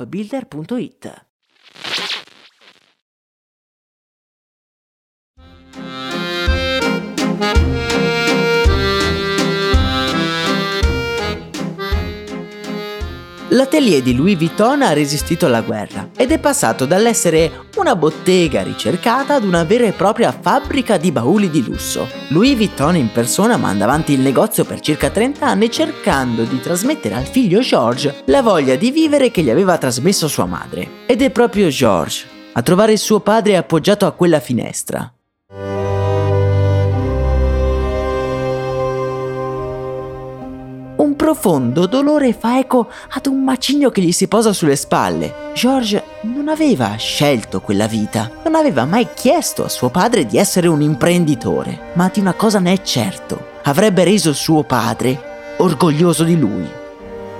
appbuilder.it. 0.00 1.06
L'atelier 13.54 14.02
di 14.02 14.16
Louis 14.16 14.36
Vuitton 14.36 14.82
ha 14.82 14.92
resistito 14.92 15.46
alla 15.46 15.60
guerra 15.60 16.08
ed 16.16 16.32
è 16.32 16.40
passato 16.40 16.86
dall'essere 16.86 17.68
una 17.76 17.94
bottega 17.94 18.62
ricercata 18.62 19.34
ad 19.34 19.44
una 19.44 19.62
vera 19.62 19.86
e 19.86 19.92
propria 19.92 20.32
fabbrica 20.32 20.96
di 20.96 21.12
bauli 21.12 21.48
di 21.48 21.62
lusso. 21.62 22.08
Louis 22.30 22.56
Vuitton 22.56 22.96
in 22.96 23.12
persona 23.12 23.56
manda 23.56 23.84
avanti 23.84 24.12
il 24.12 24.20
negozio 24.20 24.64
per 24.64 24.80
circa 24.80 25.08
30 25.08 25.46
anni 25.46 25.70
cercando 25.70 26.42
di 26.42 26.58
trasmettere 26.58 27.14
al 27.14 27.26
figlio 27.26 27.60
George 27.60 28.22
la 28.24 28.42
voglia 28.42 28.74
di 28.74 28.90
vivere 28.90 29.30
che 29.30 29.42
gli 29.42 29.50
aveva 29.50 29.78
trasmesso 29.78 30.26
sua 30.26 30.46
madre. 30.46 31.06
Ed 31.06 31.22
è 31.22 31.30
proprio 31.30 31.68
George 31.68 32.26
a 32.54 32.62
trovare 32.62 32.96
suo 32.96 33.20
padre 33.20 33.56
appoggiato 33.56 34.06
a 34.06 34.12
quella 34.12 34.40
finestra, 34.40 35.12
profondo 41.24 41.86
dolore 41.86 42.34
fa 42.34 42.58
eco 42.58 42.86
ad 43.08 43.24
un 43.28 43.42
macigno 43.42 43.88
che 43.88 44.02
gli 44.02 44.12
si 44.12 44.28
posa 44.28 44.52
sulle 44.52 44.76
spalle. 44.76 45.52
George 45.54 46.02
non 46.20 46.48
aveva 46.48 46.96
scelto 46.96 47.62
quella 47.62 47.86
vita, 47.86 48.30
non 48.44 48.54
aveva 48.54 48.84
mai 48.84 49.08
chiesto 49.14 49.64
a 49.64 49.70
suo 49.70 49.88
padre 49.88 50.26
di 50.26 50.36
essere 50.36 50.68
un 50.68 50.82
imprenditore, 50.82 51.92
ma 51.94 52.10
di 52.12 52.20
una 52.20 52.34
cosa 52.34 52.58
ne 52.58 52.74
è 52.74 52.82
certo, 52.82 53.52
avrebbe 53.62 54.04
reso 54.04 54.34
suo 54.34 54.64
padre 54.64 55.54
orgoglioso 55.56 56.24
di 56.24 56.38
lui. 56.38 56.68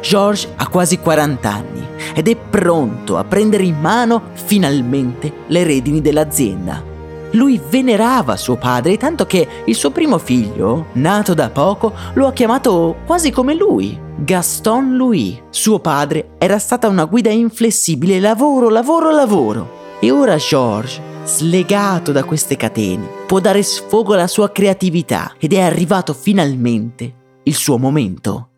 George 0.00 0.48
ha 0.56 0.66
quasi 0.68 0.98
40 0.98 1.50
anni 1.50 1.86
ed 2.14 2.26
è 2.26 2.36
pronto 2.36 3.18
a 3.18 3.24
prendere 3.24 3.64
in 3.64 3.78
mano 3.78 4.30
finalmente 4.32 5.30
le 5.48 5.62
redini 5.62 6.00
dell'azienda. 6.00 6.93
Lui 7.34 7.60
venerava 7.68 8.36
suo 8.36 8.56
padre, 8.56 8.96
tanto 8.96 9.26
che 9.26 9.46
il 9.64 9.74
suo 9.74 9.90
primo 9.90 10.18
figlio, 10.18 10.86
nato 10.92 11.34
da 11.34 11.50
poco, 11.50 11.92
lo 12.14 12.26
ha 12.26 12.32
chiamato 12.32 12.96
quasi 13.06 13.30
come 13.30 13.54
lui, 13.54 13.98
Gaston 14.16 14.96
Louis. 14.96 15.42
Suo 15.50 15.80
padre 15.80 16.30
era 16.38 16.58
stata 16.58 16.88
una 16.88 17.04
guida 17.04 17.30
inflessibile, 17.30 18.20
lavoro, 18.20 18.68
lavoro, 18.68 19.10
lavoro. 19.10 19.82
E 19.98 20.12
ora 20.12 20.36
George, 20.36 21.00
slegato 21.24 22.12
da 22.12 22.22
queste 22.22 22.56
catene, 22.56 23.06
può 23.26 23.40
dare 23.40 23.62
sfogo 23.64 24.14
alla 24.14 24.28
sua 24.28 24.52
creatività 24.52 25.34
ed 25.38 25.52
è 25.54 25.60
arrivato 25.60 26.14
finalmente 26.14 27.14
il 27.42 27.54
suo 27.54 27.78
momento. 27.78 28.50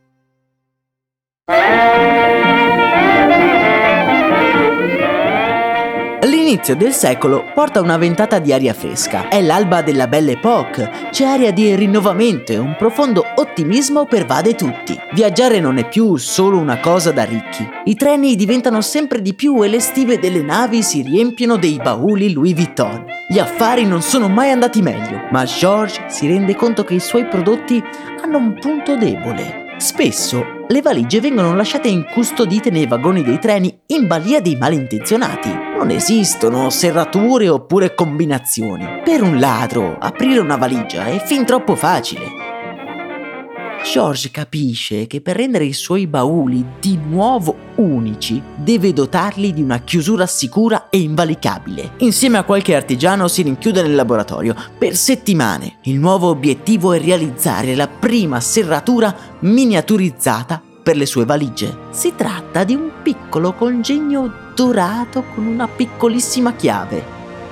L'inizio 6.46 6.76
del 6.76 6.92
secolo 6.92 7.50
porta 7.52 7.80
una 7.80 7.96
ventata 7.96 8.38
di 8.38 8.52
aria 8.52 8.72
fresca. 8.72 9.26
È 9.26 9.42
l'alba 9.42 9.82
della 9.82 10.06
Belle 10.06 10.34
Époque. 10.34 11.08
C'è 11.10 11.24
aria 11.24 11.52
di 11.52 11.74
rinnovamento 11.74 12.52
e 12.52 12.56
un 12.56 12.76
profondo 12.78 13.24
ottimismo 13.34 14.06
pervade 14.06 14.54
tutti. 14.54 14.96
Viaggiare 15.12 15.58
non 15.58 15.78
è 15.78 15.88
più 15.88 16.14
solo 16.14 16.58
una 16.58 16.78
cosa 16.78 17.10
da 17.10 17.24
ricchi. 17.24 17.68
I 17.86 17.96
treni 17.96 18.36
diventano 18.36 18.80
sempre 18.80 19.22
di 19.22 19.34
più 19.34 19.60
e 19.64 19.66
le 19.66 19.80
stive 19.80 20.20
delle 20.20 20.40
navi 20.40 20.84
si 20.84 21.02
riempiono 21.02 21.56
dei 21.56 21.80
bauli 21.82 22.32
Louis 22.32 22.54
Vuitton. 22.54 23.04
Gli 23.28 23.40
affari 23.40 23.84
non 23.84 24.00
sono 24.00 24.28
mai 24.28 24.52
andati 24.52 24.82
meglio, 24.82 25.22
ma 25.32 25.42
George 25.42 26.04
si 26.06 26.28
rende 26.28 26.54
conto 26.54 26.84
che 26.84 26.94
i 26.94 27.00
suoi 27.00 27.26
prodotti 27.26 27.82
hanno 28.22 28.38
un 28.38 28.54
punto 28.54 28.94
debole. 28.94 29.65
Spesso 29.78 30.64
le 30.68 30.80
valigie 30.80 31.20
vengono 31.20 31.54
lasciate 31.54 31.88
incustodite 31.88 32.70
nei 32.70 32.86
vagoni 32.86 33.22
dei 33.22 33.38
treni 33.38 33.78
in 33.88 34.06
balia 34.06 34.40
dei 34.40 34.56
malintenzionati. 34.56 35.50
Non 35.76 35.90
esistono 35.90 36.70
serrature 36.70 37.48
oppure 37.48 37.94
combinazioni. 37.94 39.02
Per 39.04 39.22
un 39.22 39.38
ladro, 39.38 39.96
aprire 39.98 40.40
una 40.40 40.56
valigia 40.56 41.06
è 41.06 41.22
fin 41.22 41.44
troppo 41.44 41.76
facile. 41.76 42.35
George 43.92 44.32
capisce 44.32 45.06
che 45.06 45.20
per 45.20 45.36
rendere 45.36 45.64
i 45.64 45.72
suoi 45.72 46.08
bauli 46.08 46.62
di 46.80 46.98
nuovo 47.02 47.56
unici 47.76 48.42
deve 48.56 48.92
dotarli 48.92 49.52
di 49.52 49.62
una 49.62 49.78
chiusura 49.78 50.26
sicura 50.26 50.88
e 50.90 50.98
invalicabile. 50.98 51.92
Insieme 51.98 52.36
a 52.36 52.42
qualche 52.42 52.74
artigiano 52.74 53.28
si 53.28 53.42
rinchiude 53.42 53.82
nel 53.82 53.94
laboratorio 53.94 54.56
per 54.76 54.96
settimane. 54.96 55.76
Il 55.82 56.00
nuovo 56.00 56.28
obiettivo 56.28 56.92
è 56.92 57.00
realizzare 57.00 57.76
la 57.76 57.86
prima 57.86 58.40
serratura 58.40 59.14
miniaturizzata 59.38 60.60
per 60.82 60.96
le 60.96 61.06
sue 61.06 61.24
valigie. 61.24 61.74
Si 61.90 62.12
tratta 62.16 62.64
di 62.64 62.74
un 62.74 62.90
piccolo 63.02 63.54
congegno 63.54 64.52
dorato 64.54 65.22
con 65.32 65.46
una 65.46 65.68
piccolissima 65.68 66.54
chiave. 66.54 67.02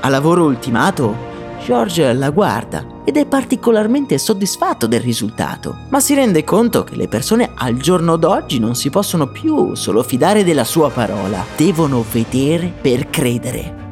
A 0.01 0.09
lavoro 0.09 0.44
ultimato, 0.44 1.33
George 1.64 2.12
la 2.12 2.29
guarda 2.29 2.85
ed 3.07 3.16
è 3.16 3.24
particolarmente 3.24 4.18
soddisfatto 4.18 4.87
del 4.87 5.00
risultato, 5.00 5.74
ma 5.88 5.98
si 5.98 6.12
rende 6.12 6.44
conto 6.44 6.85
che 6.85 6.94
le 6.94 7.09
persone 7.09 7.53
al 7.55 7.77
giorno 7.79 8.16
d'oggi 8.16 8.59
non 8.59 8.74
si 8.74 8.90
possono 8.90 9.29
più 9.29 9.74
solo 9.74 10.03
fidare 10.03 10.44
della 10.44 10.64
sua 10.64 10.90
parola, 10.90 11.42
devono 11.57 12.05
vedere 12.12 12.70
per 12.79 13.09
credere. 13.09 13.83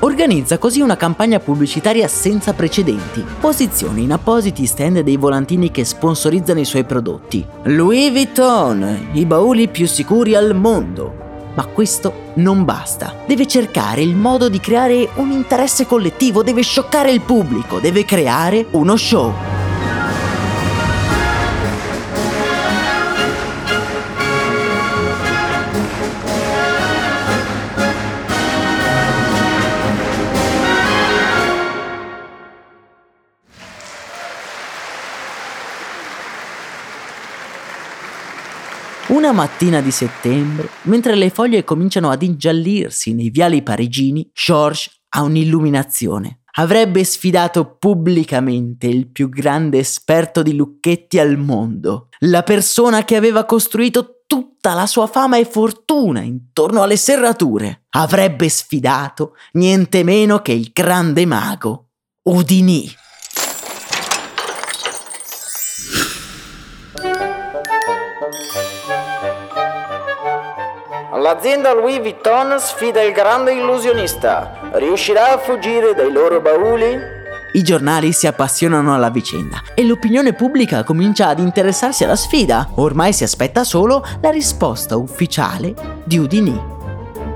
Organizza 0.00 0.58
così 0.58 0.80
una 0.80 0.96
campagna 0.96 1.38
pubblicitaria 1.38 2.08
senza 2.08 2.52
precedenti. 2.52 3.24
Posiziona 3.38 4.00
in 4.00 4.10
appositi 4.10 4.66
stand 4.66 5.02
dei 5.02 5.16
volantini 5.16 5.70
che 5.70 5.84
sponsorizzano 5.84 6.58
i 6.58 6.64
suoi 6.64 6.82
prodotti. 6.82 7.46
Louis 7.66 8.10
Vuitton, 8.10 9.10
i 9.12 9.24
bauli 9.24 9.68
più 9.68 9.86
sicuri 9.86 10.34
al 10.34 10.56
mondo. 10.56 11.21
Ma 11.54 11.66
questo 11.66 12.32
non 12.34 12.64
basta. 12.64 13.14
Deve 13.26 13.46
cercare 13.46 14.02
il 14.02 14.16
modo 14.16 14.48
di 14.48 14.60
creare 14.60 15.08
un 15.16 15.30
interesse 15.30 15.86
collettivo, 15.86 16.42
deve 16.42 16.62
scioccare 16.62 17.10
il 17.10 17.20
pubblico, 17.20 17.78
deve 17.78 18.04
creare 18.04 18.66
uno 18.70 18.96
show. 18.96 19.61
Una 39.22 39.30
mattina 39.30 39.80
di 39.80 39.92
settembre, 39.92 40.68
mentre 40.82 41.14
le 41.14 41.30
foglie 41.30 41.62
cominciano 41.62 42.10
ad 42.10 42.24
ingiallirsi 42.24 43.14
nei 43.14 43.30
viali 43.30 43.62
parigini, 43.62 44.28
George 44.34 44.90
ha 45.10 45.22
un'illuminazione. 45.22 46.40
Avrebbe 46.56 47.04
sfidato 47.04 47.76
pubblicamente 47.76 48.88
il 48.88 49.12
più 49.12 49.28
grande 49.28 49.78
esperto 49.78 50.42
di 50.42 50.56
lucchetti 50.56 51.20
al 51.20 51.38
mondo, 51.38 52.08
la 52.22 52.42
persona 52.42 53.04
che 53.04 53.14
aveva 53.14 53.44
costruito 53.44 54.24
tutta 54.26 54.74
la 54.74 54.88
sua 54.88 55.06
fama 55.06 55.36
e 55.36 55.44
fortuna 55.44 56.20
intorno 56.20 56.82
alle 56.82 56.96
serrature. 56.96 57.84
Avrebbe 57.90 58.48
sfidato 58.48 59.36
niente 59.52 60.02
meno 60.02 60.40
che 60.40 60.50
il 60.50 60.70
grande 60.72 61.26
mago 61.26 61.90
Houdini. 62.24 62.92
L'azienda 71.22 71.72
Louis 71.72 72.00
Vuitton 72.00 72.58
sfida 72.58 73.00
il 73.00 73.12
grande 73.12 73.52
illusionista. 73.52 74.58
Riuscirà 74.72 75.34
a 75.34 75.38
fuggire 75.38 75.94
dai 75.94 76.10
loro 76.10 76.40
bauli? 76.40 76.98
I 77.52 77.62
giornali 77.62 78.10
si 78.12 78.26
appassionano 78.26 78.92
alla 78.92 79.08
vicenda 79.08 79.62
e 79.72 79.84
l'opinione 79.84 80.32
pubblica 80.32 80.82
comincia 80.82 81.28
ad 81.28 81.38
interessarsi 81.38 82.02
alla 82.02 82.16
sfida. 82.16 82.70
Ormai 82.74 83.12
si 83.12 83.22
aspetta 83.22 83.62
solo 83.62 84.04
la 84.20 84.30
risposta 84.30 84.96
ufficiale 84.96 86.02
di 86.02 86.18
Houdini. 86.18 86.81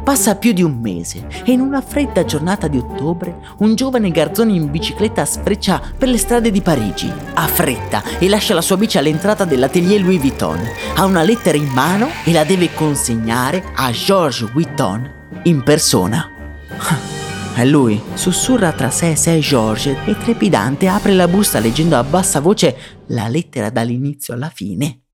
Passa 0.06 0.36
più 0.36 0.52
di 0.52 0.62
un 0.62 0.78
mese 0.78 1.26
e 1.44 1.50
in 1.50 1.58
una 1.58 1.80
fredda 1.80 2.24
giornata 2.24 2.68
di 2.68 2.78
ottobre 2.78 3.40
un 3.58 3.74
giovane 3.74 4.12
garzone 4.12 4.52
in 4.52 4.70
bicicletta 4.70 5.24
sfreccia 5.24 5.82
per 5.98 6.06
le 6.06 6.16
strade 6.16 6.52
di 6.52 6.60
Parigi. 6.60 7.12
Ha 7.34 7.46
fretta 7.48 8.04
e 8.20 8.28
lascia 8.28 8.54
la 8.54 8.60
sua 8.60 8.76
bici 8.76 8.98
all'entrata 8.98 9.44
dell'atelier 9.44 10.00
Louis 10.00 10.20
Vuitton. 10.20 10.60
Ha 10.94 11.04
una 11.04 11.24
lettera 11.24 11.58
in 11.58 11.66
mano 11.66 12.06
e 12.22 12.30
la 12.30 12.44
deve 12.44 12.72
consegnare 12.72 13.64
a 13.74 13.90
Georges 13.90 14.52
Vuitton 14.52 15.10
in 15.42 15.64
persona. 15.64 16.30
È 17.56 17.64
lui, 17.64 18.00
sussurra 18.14 18.70
tra 18.70 18.90
sé 18.90 19.10
e 19.10 19.16
sé 19.16 19.40
Georges 19.40 19.96
e 20.04 20.16
trepidante 20.16 20.86
apre 20.86 21.14
la 21.14 21.26
busta 21.26 21.58
leggendo 21.58 21.96
a 21.96 22.04
bassa 22.04 22.38
voce 22.38 22.76
la 23.06 23.26
lettera 23.26 23.70
dall'inizio 23.70 24.34
alla 24.34 24.50
fine. 24.50 25.05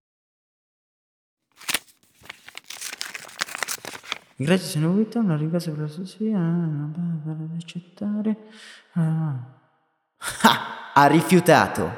Grazie 4.42 4.68
signor 4.68 4.92
Vuitton, 4.92 5.26
la 5.28 5.36
ringrazio 5.36 5.72
per 5.72 5.82
la 5.82 5.88
sostegno, 5.88 6.90
per 7.24 7.36
accettare. 7.56 8.36
Ah, 8.94 9.34
ha 10.94 11.06
rifiutato, 11.06 11.90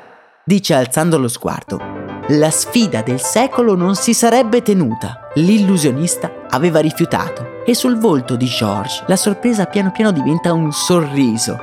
dice 0.45 0.75
alzando 0.75 1.19
lo 1.19 1.29
sguardo. 1.29 2.03
La 2.29 2.51
sfida 2.51 3.03
del 3.03 3.21
secolo 3.21 3.75
non 3.75 3.97
si 3.97 4.15
sarebbe 4.15 4.63
tenuta. 4.63 5.29
L'illusionista 5.35 6.47
aveva 6.49 6.81
rifiutato 6.81 7.63
e 7.67 7.75
sul 7.75 7.99
volto 7.99 8.37
di 8.37 8.47
George 8.47 9.05
la 9.07 9.17
sorpresa 9.17 9.67
piano 9.67 9.91
piano 9.91 10.11
diventa 10.11 10.53
un 10.53 10.73
sorriso 10.73 11.59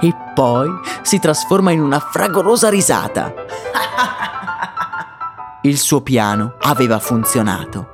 e 0.00 0.14
poi 0.34 0.68
si 1.02 1.18
trasforma 1.18 1.70
in 1.70 1.80
una 1.80 1.98
fragorosa 1.98 2.68
risata. 2.68 3.32
Il 5.62 5.78
suo 5.78 6.02
piano 6.02 6.56
aveva 6.60 6.98
funzionato. 6.98 7.91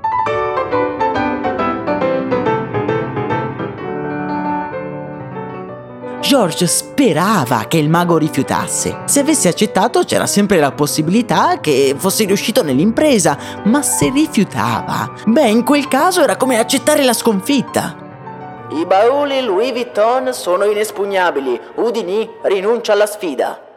George 6.29 6.67
sperava 6.67 7.65
che 7.69 7.79
il 7.79 7.89
mago 7.89 8.19
rifiutasse. 8.19 8.99
Se 9.07 9.21
avesse 9.21 9.49
accettato 9.49 10.03
c'era 10.05 10.27
sempre 10.27 10.59
la 10.59 10.73
possibilità 10.73 11.59
che 11.59 11.95
fosse 11.97 12.27
riuscito 12.27 12.63
nell'impresa, 12.63 13.39
ma 13.65 13.81
se 13.81 14.11
rifiutava, 14.11 15.11
beh, 15.25 15.49
in 15.49 15.65
quel 15.65 15.89
caso 15.89 16.23
era 16.23 16.37
come 16.37 16.59
accettare 16.59 17.03
la 17.03 17.15
sconfitta. 17.15 17.97
I 18.73 18.85
bauli 18.85 19.41
Louis 19.41 19.73
Vuitton 19.73 20.35
sono 20.35 20.65
inespugnabili. 20.67 21.59
Houdini 21.77 22.29
rinuncia 22.43 22.93
alla 22.93 23.07
sfida. 23.07 23.68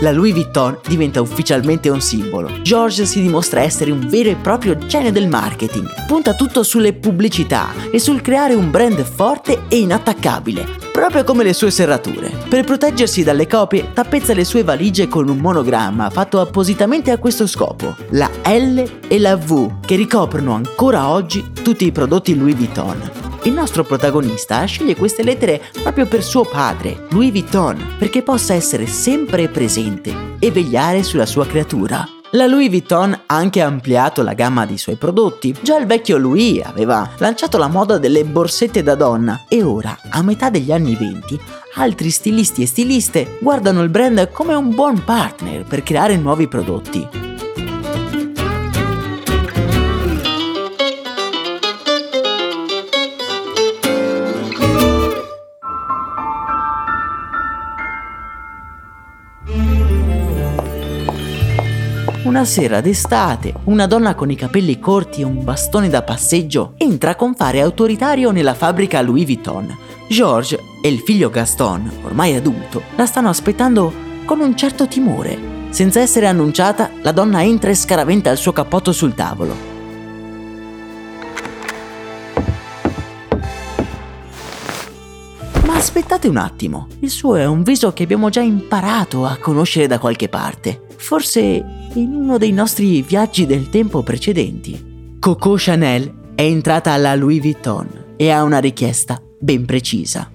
La 0.00 0.12
Louis 0.12 0.32
Vuitton 0.32 0.78
diventa 0.86 1.20
ufficialmente 1.20 1.88
un 1.88 2.00
simbolo. 2.00 2.50
George 2.62 3.04
si 3.04 3.20
dimostra 3.20 3.60
essere 3.60 3.90
un 3.90 4.06
vero 4.08 4.30
e 4.30 4.36
proprio 4.36 4.76
genio 4.86 5.12
del 5.12 5.28
marketing. 5.28 6.06
Punta 6.06 6.34
tutto 6.34 6.62
sulle 6.62 6.92
pubblicità 6.92 7.68
e 7.90 7.98
sul 7.98 8.20
creare 8.20 8.54
un 8.54 8.70
brand 8.70 9.02
forte 9.02 9.62
e 9.68 9.78
inattaccabile, 9.78 10.66
proprio 10.90 11.24
come 11.24 11.44
le 11.44 11.52
sue 11.52 11.70
serrature. 11.70 12.32
Per 12.48 12.64
proteggersi 12.64 13.22
dalle 13.22 13.46
copie, 13.46 13.92
tappezza 13.92 14.34
le 14.34 14.44
sue 14.44 14.64
valigie 14.64 15.08
con 15.08 15.28
un 15.28 15.38
monogramma 15.38 16.10
fatto 16.10 16.40
appositamente 16.40 17.10
a 17.10 17.18
questo 17.18 17.46
scopo, 17.46 17.94
la 18.10 18.30
L 18.44 18.82
e 19.06 19.18
la 19.18 19.36
V, 19.36 19.80
che 19.84 19.96
ricoprono 19.96 20.54
ancora 20.54 21.08
oggi 21.08 21.52
tutti 21.62 21.84
i 21.84 21.92
prodotti 21.92 22.36
Louis 22.36 22.56
Vuitton. 22.56 23.19
Il 23.44 23.54
nostro 23.54 23.84
protagonista 23.84 24.62
sceglie 24.66 24.94
queste 24.94 25.22
lettere 25.22 25.62
proprio 25.82 26.06
per 26.06 26.22
suo 26.22 26.44
padre, 26.44 27.06
Louis 27.10 27.30
Vuitton, 27.30 27.94
perché 27.98 28.22
possa 28.22 28.52
essere 28.52 28.86
sempre 28.86 29.48
presente 29.48 30.36
e 30.38 30.50
vegliare 30.50 31.02
sulla 31.02 31.24
sua 31.24 31.46
creatura. 31.46 32.06
La 32.32 32.46
Louis 32.46 32.68
Vuitton 32.68 33.12
ha 33.12 33.34
anche 33.34 33.62
ampliato 33.62 34.22
la 34.22 34.34
gamma 34.34 34.66
dei 34.66 34.76
suoi 34.76 34.96
prodotti. 34.96 35.56
Già 35.62 35.78
il 35.78 35.86
vecchio 35.86 36.18
Louis 36.18 36.60
aveva 36.62 37.10
lanciato 37.16 37.56
la 37.56 37.68
moda 37.68 37.96
delle 37.96 38.24
borsette 38.24 38.82
da 38.82 38.94
donna 38.94 39.46
e 39.48 39.62
ora, 39.62 39.98
a 40.10 40.22
metà 40.22 40.50
degli 40.50 40.70
anni 40.70 40.94
20, 40.94 41.40
altri 41.76 42.10
stilisti 42.10 42.62
e 42.62 42.66
stiliste 42.66 43.38
guardano 43.40 43.82
il 43.82 43.88
brand 43.88 44.30
come 44.32 44.52
un 44.52 44.74
buon 44.74 45.02
partner 45.02 45.64
per 45.64 45.82
creare 45.82 46.16
nuovi 46.18 46.46
prodotti. 46.46 47.29
Una 62.30 62.44
sera 62.44 62.80
d'estate, 62.80 63.52
una 63.64 63.88
donna 63.88 64.14
con 64.14 64.30
i 64.30 64.36
capelli 64.36 64.78
corti 64.78 65.22
e 65.22 65.24
un 65.24 65.42
bastone 65.42 65.88
da 65.88 66.02
passeggio 66.02 66.74
entra 66.76 67.16
con 67.16 67.34
fare 67.34 67.60
autoritario 67.60 68.30
nella 68.30 68.54
fabbrica 68.54 69.02
Louis 69.02 69.24
Vuitton. 69.24 69.76
George 70.08 70.56
e 70.80 70.88
il 70.88 71.00
figlio 71.00 71.28
Gaston, 71.28 71.90
ormai 72.04 72.36
adulto, 72.36 72.82
la 72.94 73.04
stanno 73.06 73.30
aspettando 73.30 73.92
con 74.26 74.38
un 74.38 74.56
certo 74.56 74.86
timore. 74.86 75.36
Senza 75.70 75.98
essere 75.98 76.28
annunciata, 76.28 76.90
la 77.02 77.10
donna 77.10 77.42
entra 77.42 77.70
e 77.70 77.74
scaraventa 77.74 78.30
il 78.30 78.38
suo 78.38 78.52
cappotto 78.52 78.92
sul 78.92 79.16
tavolo. 79.16 79.56
Ma 85.66 85.74
aspettate 85.74 86.28
un 86.28 86.36
attimo, 86.36 86.86
il 87.00 87.10
suo 87.10 87.34
è 87.34 87.44
un 87.44 87.64
viso 87.64 87.92
che 87.92 88.04
abbiamo 88.04 88.28
già 88.28 88.40
imparato 88.40 89.26
a 89.26 89.36
conoscere 89.36 89.88
da 89.88 89.98
qualche 89.98 90.28
parte 90.28 90.82
forse 91.00 91.64
in 91.94 92.14
uno 92.14 92.38
dei 92.38 92.52
nostri 92.52 93.02
viaggi 93.02 93.46
del 93.46 93.68
tempo 93.68 94.02
precedenti. 94.02 95.16
Coco 95.18 95.54
Chanel 95.56 96.32
è 96.34 96.42
entrata 96.42 96.92
alla 96.92 97.14
Louis 97.14 97.40
Vuitton 97.40 98.14
e 98.16 98.30
ha 98.30 98.42
una 98.42 98.58
richiesta 98.58 99.20
ben 99.38 99.64
precisa. 99.64 100.30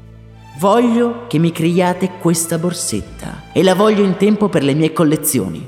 Voglio 0.60 1.28
che 1.28 1.38
mi 1.38 1.52
creiate 1.52 2.12
questa 2.20 2.58
borsetta 2.58 3.44
e 3.54 3.64
la 3.64 3.76
voglio 3.76 4.04
in 4.04 4.18
tempo 4.18 4.50
per 4.50 4.64
le 4.64 4.74
mie 4.74 4.92
collezioni. 4.92 5.68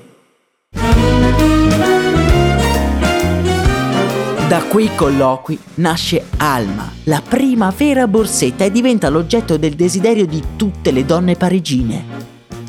Da 4.47 4.63
quei 4.63 4.89
colloqui 4.95 5.59
nasce 5.75 6.23
Alma, 6.37 6.89
la 7.03 7.21
prima 7.21 7.73
vera 7.75 8.07
borsetta 8.07 8.63
e 8.63 8.71
diventa 8.71 9.09
l'oggetto 9.09 9.57
del 9.57 9.73
desiderio 9.73 10.25
di 10.25 10.41
tutte 10.55 10.91
le 10.91 11.05
donne 11.05 11.35
parigine. 11.35 12.16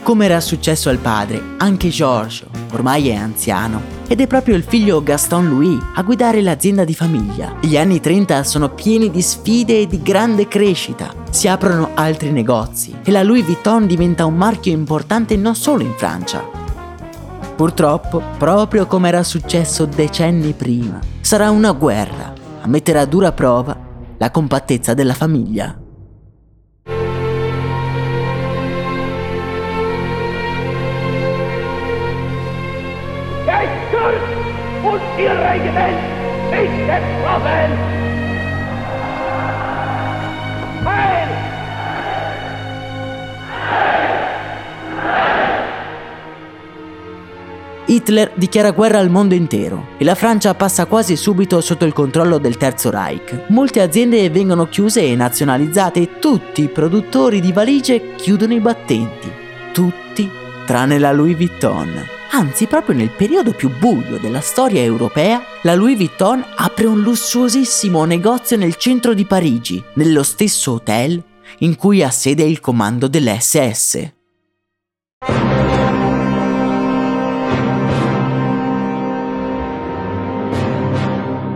Come 0.09 0.25
era 0.25 0.41
successo 0.41 0.89
al 0.89 0.97
padre, 0.97 1.39
anche 1.59 1.91
Georges 1.91 2.47
ormai 2.73 3.11
è 3.11 3.15
anziano 3.15 3.83
ed 4.09 4.23
è 4.23 4.27
proprio 4.27 4.57
il 4.57 4.63
figlio 4.63 5.03
Gaston 5.03 5.51
Louis 5.51 5.79
a 5.97 6.03
guidare 6.03 6.41
l'azienda 6.41 6.85
di 6.85 6.95
famiglia. 6.95 7.57
Gli 7.61 7.77
anni 7.77 8.01
30 8.01 8.43
sono 8.43 8.71
pieni 8.71 9.11
di 9.11 9.21
sfide 9.21 9.83
e 9.83 9.87
di 9.87 10.01
grande 10.01 10.49
crescita. 10.49 11.13
Si 11.29 11.47
aprono 11.47 11.91
altri 11.93 12.31
negozi 12.31 12.97
e 13.05 13.11
la 13.11 13.23
Louis 13.23 13.45
Vuitton 13.45 13.87
diventa 13.87 14.25
un 14.25 14.35
marchio 14.35 14.73
importante 14.73 15.37
non 15.37 15.55
solo 15.55 15.83
in 15.83 15.93
Francia. 15.95 16.43
Purtroppo, 17.55 18.23
proprio 18.39 18.87
come 18.87 19.09
era 19.09 19.23
successo 19.23 19.85
decenni 19.85 20.55
prima, 20.55 21.01
sarà 21.21 21.51
una 21.51 21.73
guerra 21.73 22.33
a 22.63 22.67
mettere 22.67 22.99
a 22.99 23.05
dura 23.05 23.33
prova 23.33 23.77
la 24.17 24.31
compattezza 24.31 24.95
della 24.95 25.13
famiglia. 25.13 25.79
Regiment 35.59 35.99
nicht 36.53 36.87
getroffen! 36.87 37.71
Heil! 40.85 41.29
Hitler 47.87 48.31
dichiara 48.35 48.71
guerra 48.71 48.99
al 48.99 49.11
mondo 49.11 49.35
intero 49.35 49.89
e 49.99 50.05
la 50.05 50.15
Francia 50.15 50.55
passa 50.55 50.87
quasi 50.87 51.17
subito 51.17 51.61
sotto 51.61 51.85
il 51.85 51.93
controllo 51.93 52.39
del 52.39 52.57
Terzo 52.57 52.91
Reich. 52.91 53.47
Molte 53.49 53.81
aziende 53.81 54.31
vengono 54.31 54.69
chiuse 54.69 55.03
e 55.03 55.17
nazionalizzate 55.17 56.01
e 56.01 56.19
tutti 56.21 56.63
i 56.63 56.69
produttori 56.69 57.41
di 57.41 57.51
valigie 57.51 58.15
chiudono 58.15 58.55
i 58.55 58.61
battenti. 58.61 59.29
Tutti 59.73 60.31
tranne 60.67 60.99
la 60.99 61.11
Louis 61.11 61.37
Vuitton. 61.37 62.17
Anzi, 62.31 62.67
proprio 62.67 62.95
nel 62.95 63.11
periodo 63.11 63.53
più 63.53 63.71
buio 63.79 64.19
della 64.19 64.41
storia 64.41 64.83
europea, 64.83 65.43
la 65.63 65.75
Louis 65.75 65.97
Vuitton 65.97 66.45
apre 66.57 66.87
un 66.87 67.01
lussuosissimo 67.01 68.05
negozio 68.05 68.57
nel 68.57 68.77
centro 68.77 69.15
di 69.15 69.25
Parigi, 69.25 69.83
nello 69.95 70.23
stesso 70.23 70.73
hotel 70.73 71.23
in 71.61 71.77
cui 71.77 72.03
ha 72.03 72.11
sede 72.11 72.45
il 72.45 72.61
comando 72.61 73.09
dell'SS. 73.09 74.13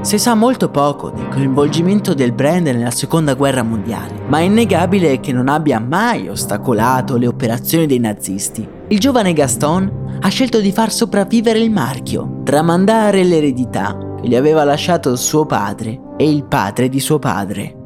Si 0.00 0.18
sa 0.18 0.34
molto 0.34 0.68
poco 0.68 1.10
del 1.10 1.28
coinvolgimento 1.28 2.12
del 2.12 2.32
brand 2.32 2.66
nella 2.66 2.90
seconda 2.90 3.34
guerra 3.34 3.62
mondiale, 3.62 4.20
ma 4.26 4.38
è 4.38 4.42
innegabile 4.42 5.20
che 5.20 5.32
non 5.32 5.48
abbia 5.48 5.78
mai 5.78 6.28
ostacolato 6.28 7.16
le 7.16 7.28
operazioni 7.28 7.86
dei 7.86 8.00
nazisti. 8.00 8.80
Il 8.88 8.98
giovane 8.98 9.32
Gaston 9.32 10.18
ha 10.20 10.28
scelto 10.28 10.60
di 10.60 10.72
far 10.72 10.92
sopravvivere 10.92 11.58
il 11.58 11.70
marchio, 11.70 12.42
tramandare 12.44 13.24
l'eredità 13.24 13.96
che 14.20 14.28
gli 14.28 14.34
aveva 14.34 14.64
lasciato 14.64 15.16
suo 15.16 15.46
padre 15.46 15.98
e 16.16 16.30
il 16.30 16.44
padre 16.44 16.88
di 16.88 17.00
suo 17.00 17.18
padre. 17.18 17.76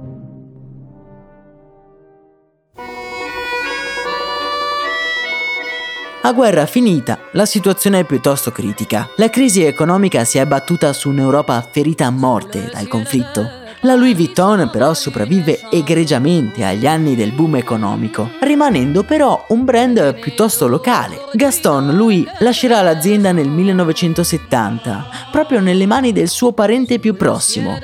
A 6.23 6.33
guerra 6.33 6.67
finita, 6.67 7.21
la 7.35 7.47
situazione 7.47 8.01
è 8.01 8.05
piuttosto 8.05 8.51
critica. 8.51 9.09
La 9.17 9.31
crisi 9.31 9.63
economica 9.63 10.25
si 10.25 10.39
è 10.39 10.41
abbattuta 10.41 10.93
su 10.93 11.09
un'Europa 11.09 11.65
ferita 11.71 12.07
a 12.07 12.11
morte 12.11 12.69
dal 12.73 12.89
conflitto. 12.89 13.66
La 13.87 13.95
Louis 13.95 14.17
Vuitton 14.17 14.69
però 14.69 14.95
sopravvive 14.95 15.61
egregiamente 15.71 16.65
agli 16.65 16.89
anni 16.89 17.15
del 17.15 17.31
boom 17.31 17.55
economico, 17.55 18.33
rimanendo 18.41 19.05
però 19.05 19.47
un 19.51 19.65
brand 19.65 20.19
piuttosto 20.19 20.67
locale. 20.67 21.21
Gaston 21.33 21.95
Louis 21.95 22.27
lascerà 22.41 22.83
l'azienda 22.83 23.31
nel 23.31 23.47
1970, 23.49 25.29
proprio 25.31 25.61
nelle 25.61 25.87
mani 25.87 26.11
del 26.11 26.27
suo 26.27 26.51
parente 26.51 26.99
più 26.99 27.15
prossimo, 27.15 27.79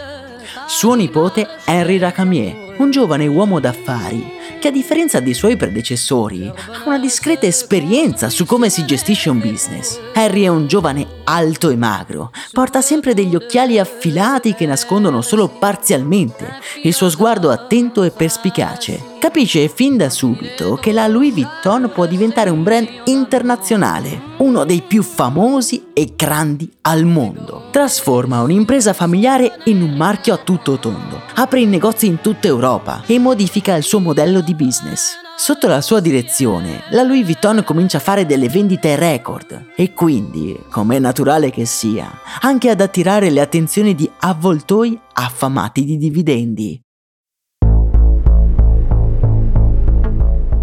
suo 0.67 0.95
nipote 0.95 1.47
Henri 1.67 1.99
Racamier, 1.99 2.75
un 2.79 2.91
giovane 2.91 3.29
uomo 3.29 3.61
d'affari 3.61 4.41
che 4.59 4.69
a 4.69 4.73
differenza 4.73 5.21
dei 5.21 5.35
suoi 5.35 5.57
predecessori 5.57 6.47
ha 6.47 6.83
una 6.85 6.99
discreta 6.99 7.47
esperienza 7.47 8.29
su 8.29 8.45
come 8.45 8.71
si 8.71 8.85
gestisce 8.85 9.29
un 9.29 9.38
business. 9.38 9.99
Harry 10.15 10.43
è 10.43 10.49
un 10.49 10.67
giovane 10.67 11.07
alto 11.24 11.70
e 11.70 11.76
magro, 11.76 12.30
porta 12.52 12.80
sempre 12.80 13.14
degli 13.14 13.35
occhiali 13.35 13.78
affilati 13.78 14.54
che 14.54 14.66
nascondono 14.66 15.20
solo 15.22 15.48
parzialmente 15.48 16.48
il 16.82 16.92
suo 16.92 17.11
sguardo 17.11 17.50
attento 17.50 18.02
e 18.02 18.11
perspicace. 18.11 19.11
Capisce 19.18 19.68
fin 19.68 19.96
da 19.96 20.11
subito 20.11 20.74
che 20.74 20.90
la 20.92 21.06
Louis 21.06 21.32
Vuitton 21.32 21.90
può 21.94 22.06
diventare 22.06 22.50
un 22.50 22.62
brand 22.62 22.88
internazionale, 23.04 24.20
uno 24.38 24.64
dei 24.64 24.82
più 24.82 25.02
famosi 25.02 25.90
e 25.92 26.14
grandi 26.16 26.70
al 26.82 27.04
mondo. 27.04 27.68
Trasforma 27.70 28.42
un'impresa 28.42 28.92
familiare 28.92 29.61
in 29.66 29.80
un 29.80 29.94
marchio 29.94 30.35
a 30.35 30.38
tutto 30.38 30.78
tondo, 30.78 31.20
apre 31.35 31.61
i 31.61 31.66
negozi 31.66 32.06
in 32.06 32.20
tutta 32.20 32.48
Europa 32.48 33.02
e 33.06 33.18
modifica 33.18 33.76
il 33.76 33.85
suo 33.85 34.00
modello 34.00 34.40
di 34.40 34.54
business. 34.54 35.21
Sotto 35.35 35.66
la 35.66 35.81
sua 35.81 36.01
direzione, 36.01 36.85
la 36.90 37.03
Louis 37.03 37.25
Vuitton 37.25 37.64
comincia 37.64 37.97
a 37.97 38.01
fare 38.01 38.27
delle 38.27 38.49
vendite 38.49 38.97
record 38.97 39.71
e 39.75 39.92
quindi, 39.92 40.57
come 40.71 40.97
è 40.97 40.99
naturale 40.99 41.51
che 41.51 41.64
sia, 41.64 42.21
anche 42.42 42.68
ad 42.68 42.81
attirare 42.81 43.31
le 43.31 43.40
attenzioni 43.40 43.95
di 43.95 44.09
avvoltoi 44.21 44.99
affamati 45.14 45.85
di 45.85 45.97
dividendi. 45.97 46.81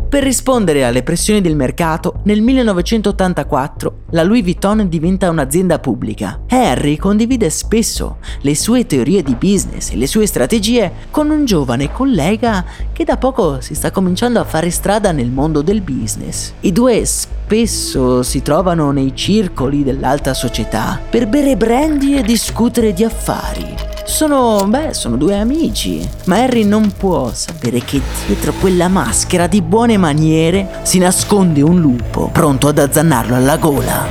Per 0.10 0.24
rispondere 0.24 0.86
alle 0.86 1.04
pressioni 1.04 1.40
del 1.40 1.56
mercato, 1.56 2.22
nel 2.24 2.42
1984 2.42 3.98
la 4.10 4.24
Louis 4.24 4.42
Vuitton 4.42 4.90
diventa 4.90 5.30
un'azienda 5.30 5.78
pubblica. 5.78 6.40
Harry 6.50 6.98
condivide 6.98 7.52
spesso 7.52 8.18
le 8.42 8.56
sue 8.56 8.88
teorie 8.88 9.22
di 9.22 9.36
business 9.36 9.92
e 9.92 9.98
le 9.98 10.08
sue 10.08 10.26
strategie 10.26 10.92
con 11.12 11.30
un 11.30 11.46
giovane 11.46 11.92
collega 11.92 12.66
che 12.92 13.04
da 13.04 13.18
poco 13.18 13.62
si 13.62 13.76
sta 13.76 13.92
cominciando 13.92 14.40
a 14.40 14.46
fare 14.46 14.72
strada 14.72 15.12
nel 15.12 15.30
mondo 15.30 15.62
del 15.62 15.82
business. 15.82 16.54
I 16.62 16.72
due 16.72 17.06
spesso 17.06 18.24
si 18.24 18.42
trovano 18.42 18.90
nei 18.90 19.16
circoli 19.16 19.84
dell'alta 19.84 20.34
società 20.34 21.00
per 21.08 21.28
bere 21.28 21.56
brandy 21.56 22.18
e 22.18 22.24
discutere 22.24 22.94
di 22.94 23.04
affari. 23.04 23.99
Sono, 24.10 24.66
beh, 24.68 24.94
sono 24.96 25.16
due 25.16 25.38
amici, 25.38 26.06
ma 26.26 26.42
Harry 26.42 26.66
non 26.66 26.92
può 26.98 27.32
sapere 27.32 27.80
che 27.80 28.02
dietro 28.26 28.52
quella 28.54 28.90
maschera 28.90 29.48
di 29.48 29.62
buone 29.62 29.98
maniere 29.98 30.82
si 30.82 30.98
nasconde 30.98 31.62
un 31.62 31.80
lupo 31.80 32.28
pronto 32.34 32.68
ad 32.68 32.80
azzannarlo 32.80 33.36
alla 33.36 33.56
gola. 33.56 34.08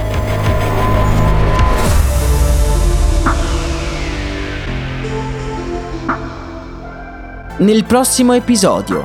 Nel 7.59 7.85
prossimo 7.85 8.33
episodio, 8.33 9.05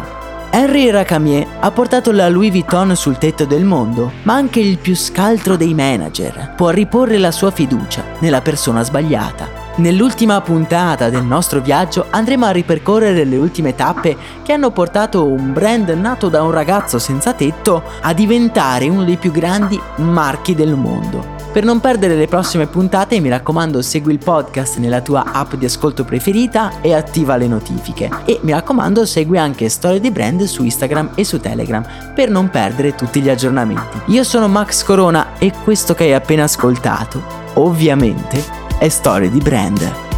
Henry 0.51 0.89
Racamier 0.89 1.45
ha 1.59 1.71
portato 1.71 2.11
la 2.11 2.29
Louis 2.29 2.51
Vuitton 2.51 2.95
sul 2.95 3.17
tetto 3.17 3.45
del 3.45 3.65
mondo, 3.65 4.11
ma 4.23 4.35
anche 4.35 4.61
il 4.61 4.77
più 4.77 4.95
scaltro 4.95 5.57
dei 5.57 5.73
manager 5.73 6.53
può 6.55 6.69
riporre 6.69 7.17
la 7.17 7.31
sua 7.31 7.51
fiducia 7.51 8.03
nella 8.19 8.41
persona 8.41 8.83
sbagliata. 8.83 9.62
Nell'ultima 9.75 10.39
puntata 10.41 11.09
del 11.09 11.23
nostro 11.23 11.59
viaggio 11.59 12.05
andremo 12.11 12.45
a 12.45 12.51
ripercorrere 12.51 13.23
le 13.23 13.37
ultime 13.37 13.73
tappe 13.73 14.15
che 14.43 14.53
hanno 14.53 14.69
portato 14.69 15.25
un 15.25 15.51
brand 15.51 15.89
nato 15.89 16.29
da 16.29 16.43
un 16.43 16.51
ragazzo 16.51 16.99
senza 16.99 17.33
tetto 17.33 17.81
a 18.01 18.13
diventare 18.13 18.87
uno 18.87 19.03
dei 19.03 19.17
più 19.17 19.31
grandi 19.31 19.81
marchi 19.95 20.53
del 20.53 20.75
mondo. 20.75 21.41
Per 21.51 21.63
non 21.63 21.79
perdere 21.79 22.15
le 22.15 22.27
prossime 22.27 22.67
puntate 22.67 23.19
mi 23.19 23.29
raccomando 23.29 23.81
segui 23.81 24.13
il 24.13 24.19
podcast 24.19 24.77
nella 24.77 25.01
tua 25.01 25.31
app 25.31 25.55
di 25.55 25.65
ascolto 25.65 26.03
preferita 26.03 26.81
e 26.81 26.93
attiva 26.93 27.35
le 27.35 27.47
notifiche. 27.47 28.09
E 28.25 28.39
mi 28.43 28.51
raccomando 28.51 29.07
segui 29.07 29.39
anche 29.39 29.69
Storie 29.69 29.99
di 29.99 30.11
Brand 30.11 30.43
su 30.43 30.63
Instagram 30.63 31.11
e 31.15 31.23
su 31.23 31.39
Telegram 31.39 31.83
per 32.13 32.29
non 32.29 32.49
perdere 32.49 32.93
tutti 32.93 33.21
gli 33.21 33.29
aggiornamenti. 33.29 34.01
Io 34.05 34.23
sono 34.23 34.47
Max 34.47 34.83
Corona 34.83 35.37
e 35.39 35.51
questo 35.63 35.95
che 35.95 36.03
hai 36.03 36.13
appena 36.13 36.43
ascoltato, 36.43 37.21
ovviamente, 37.53 38.61
è 38.83 38.89
Storie 38.89 39.29
di 39.29 39.39
Brand. 39.39 40.12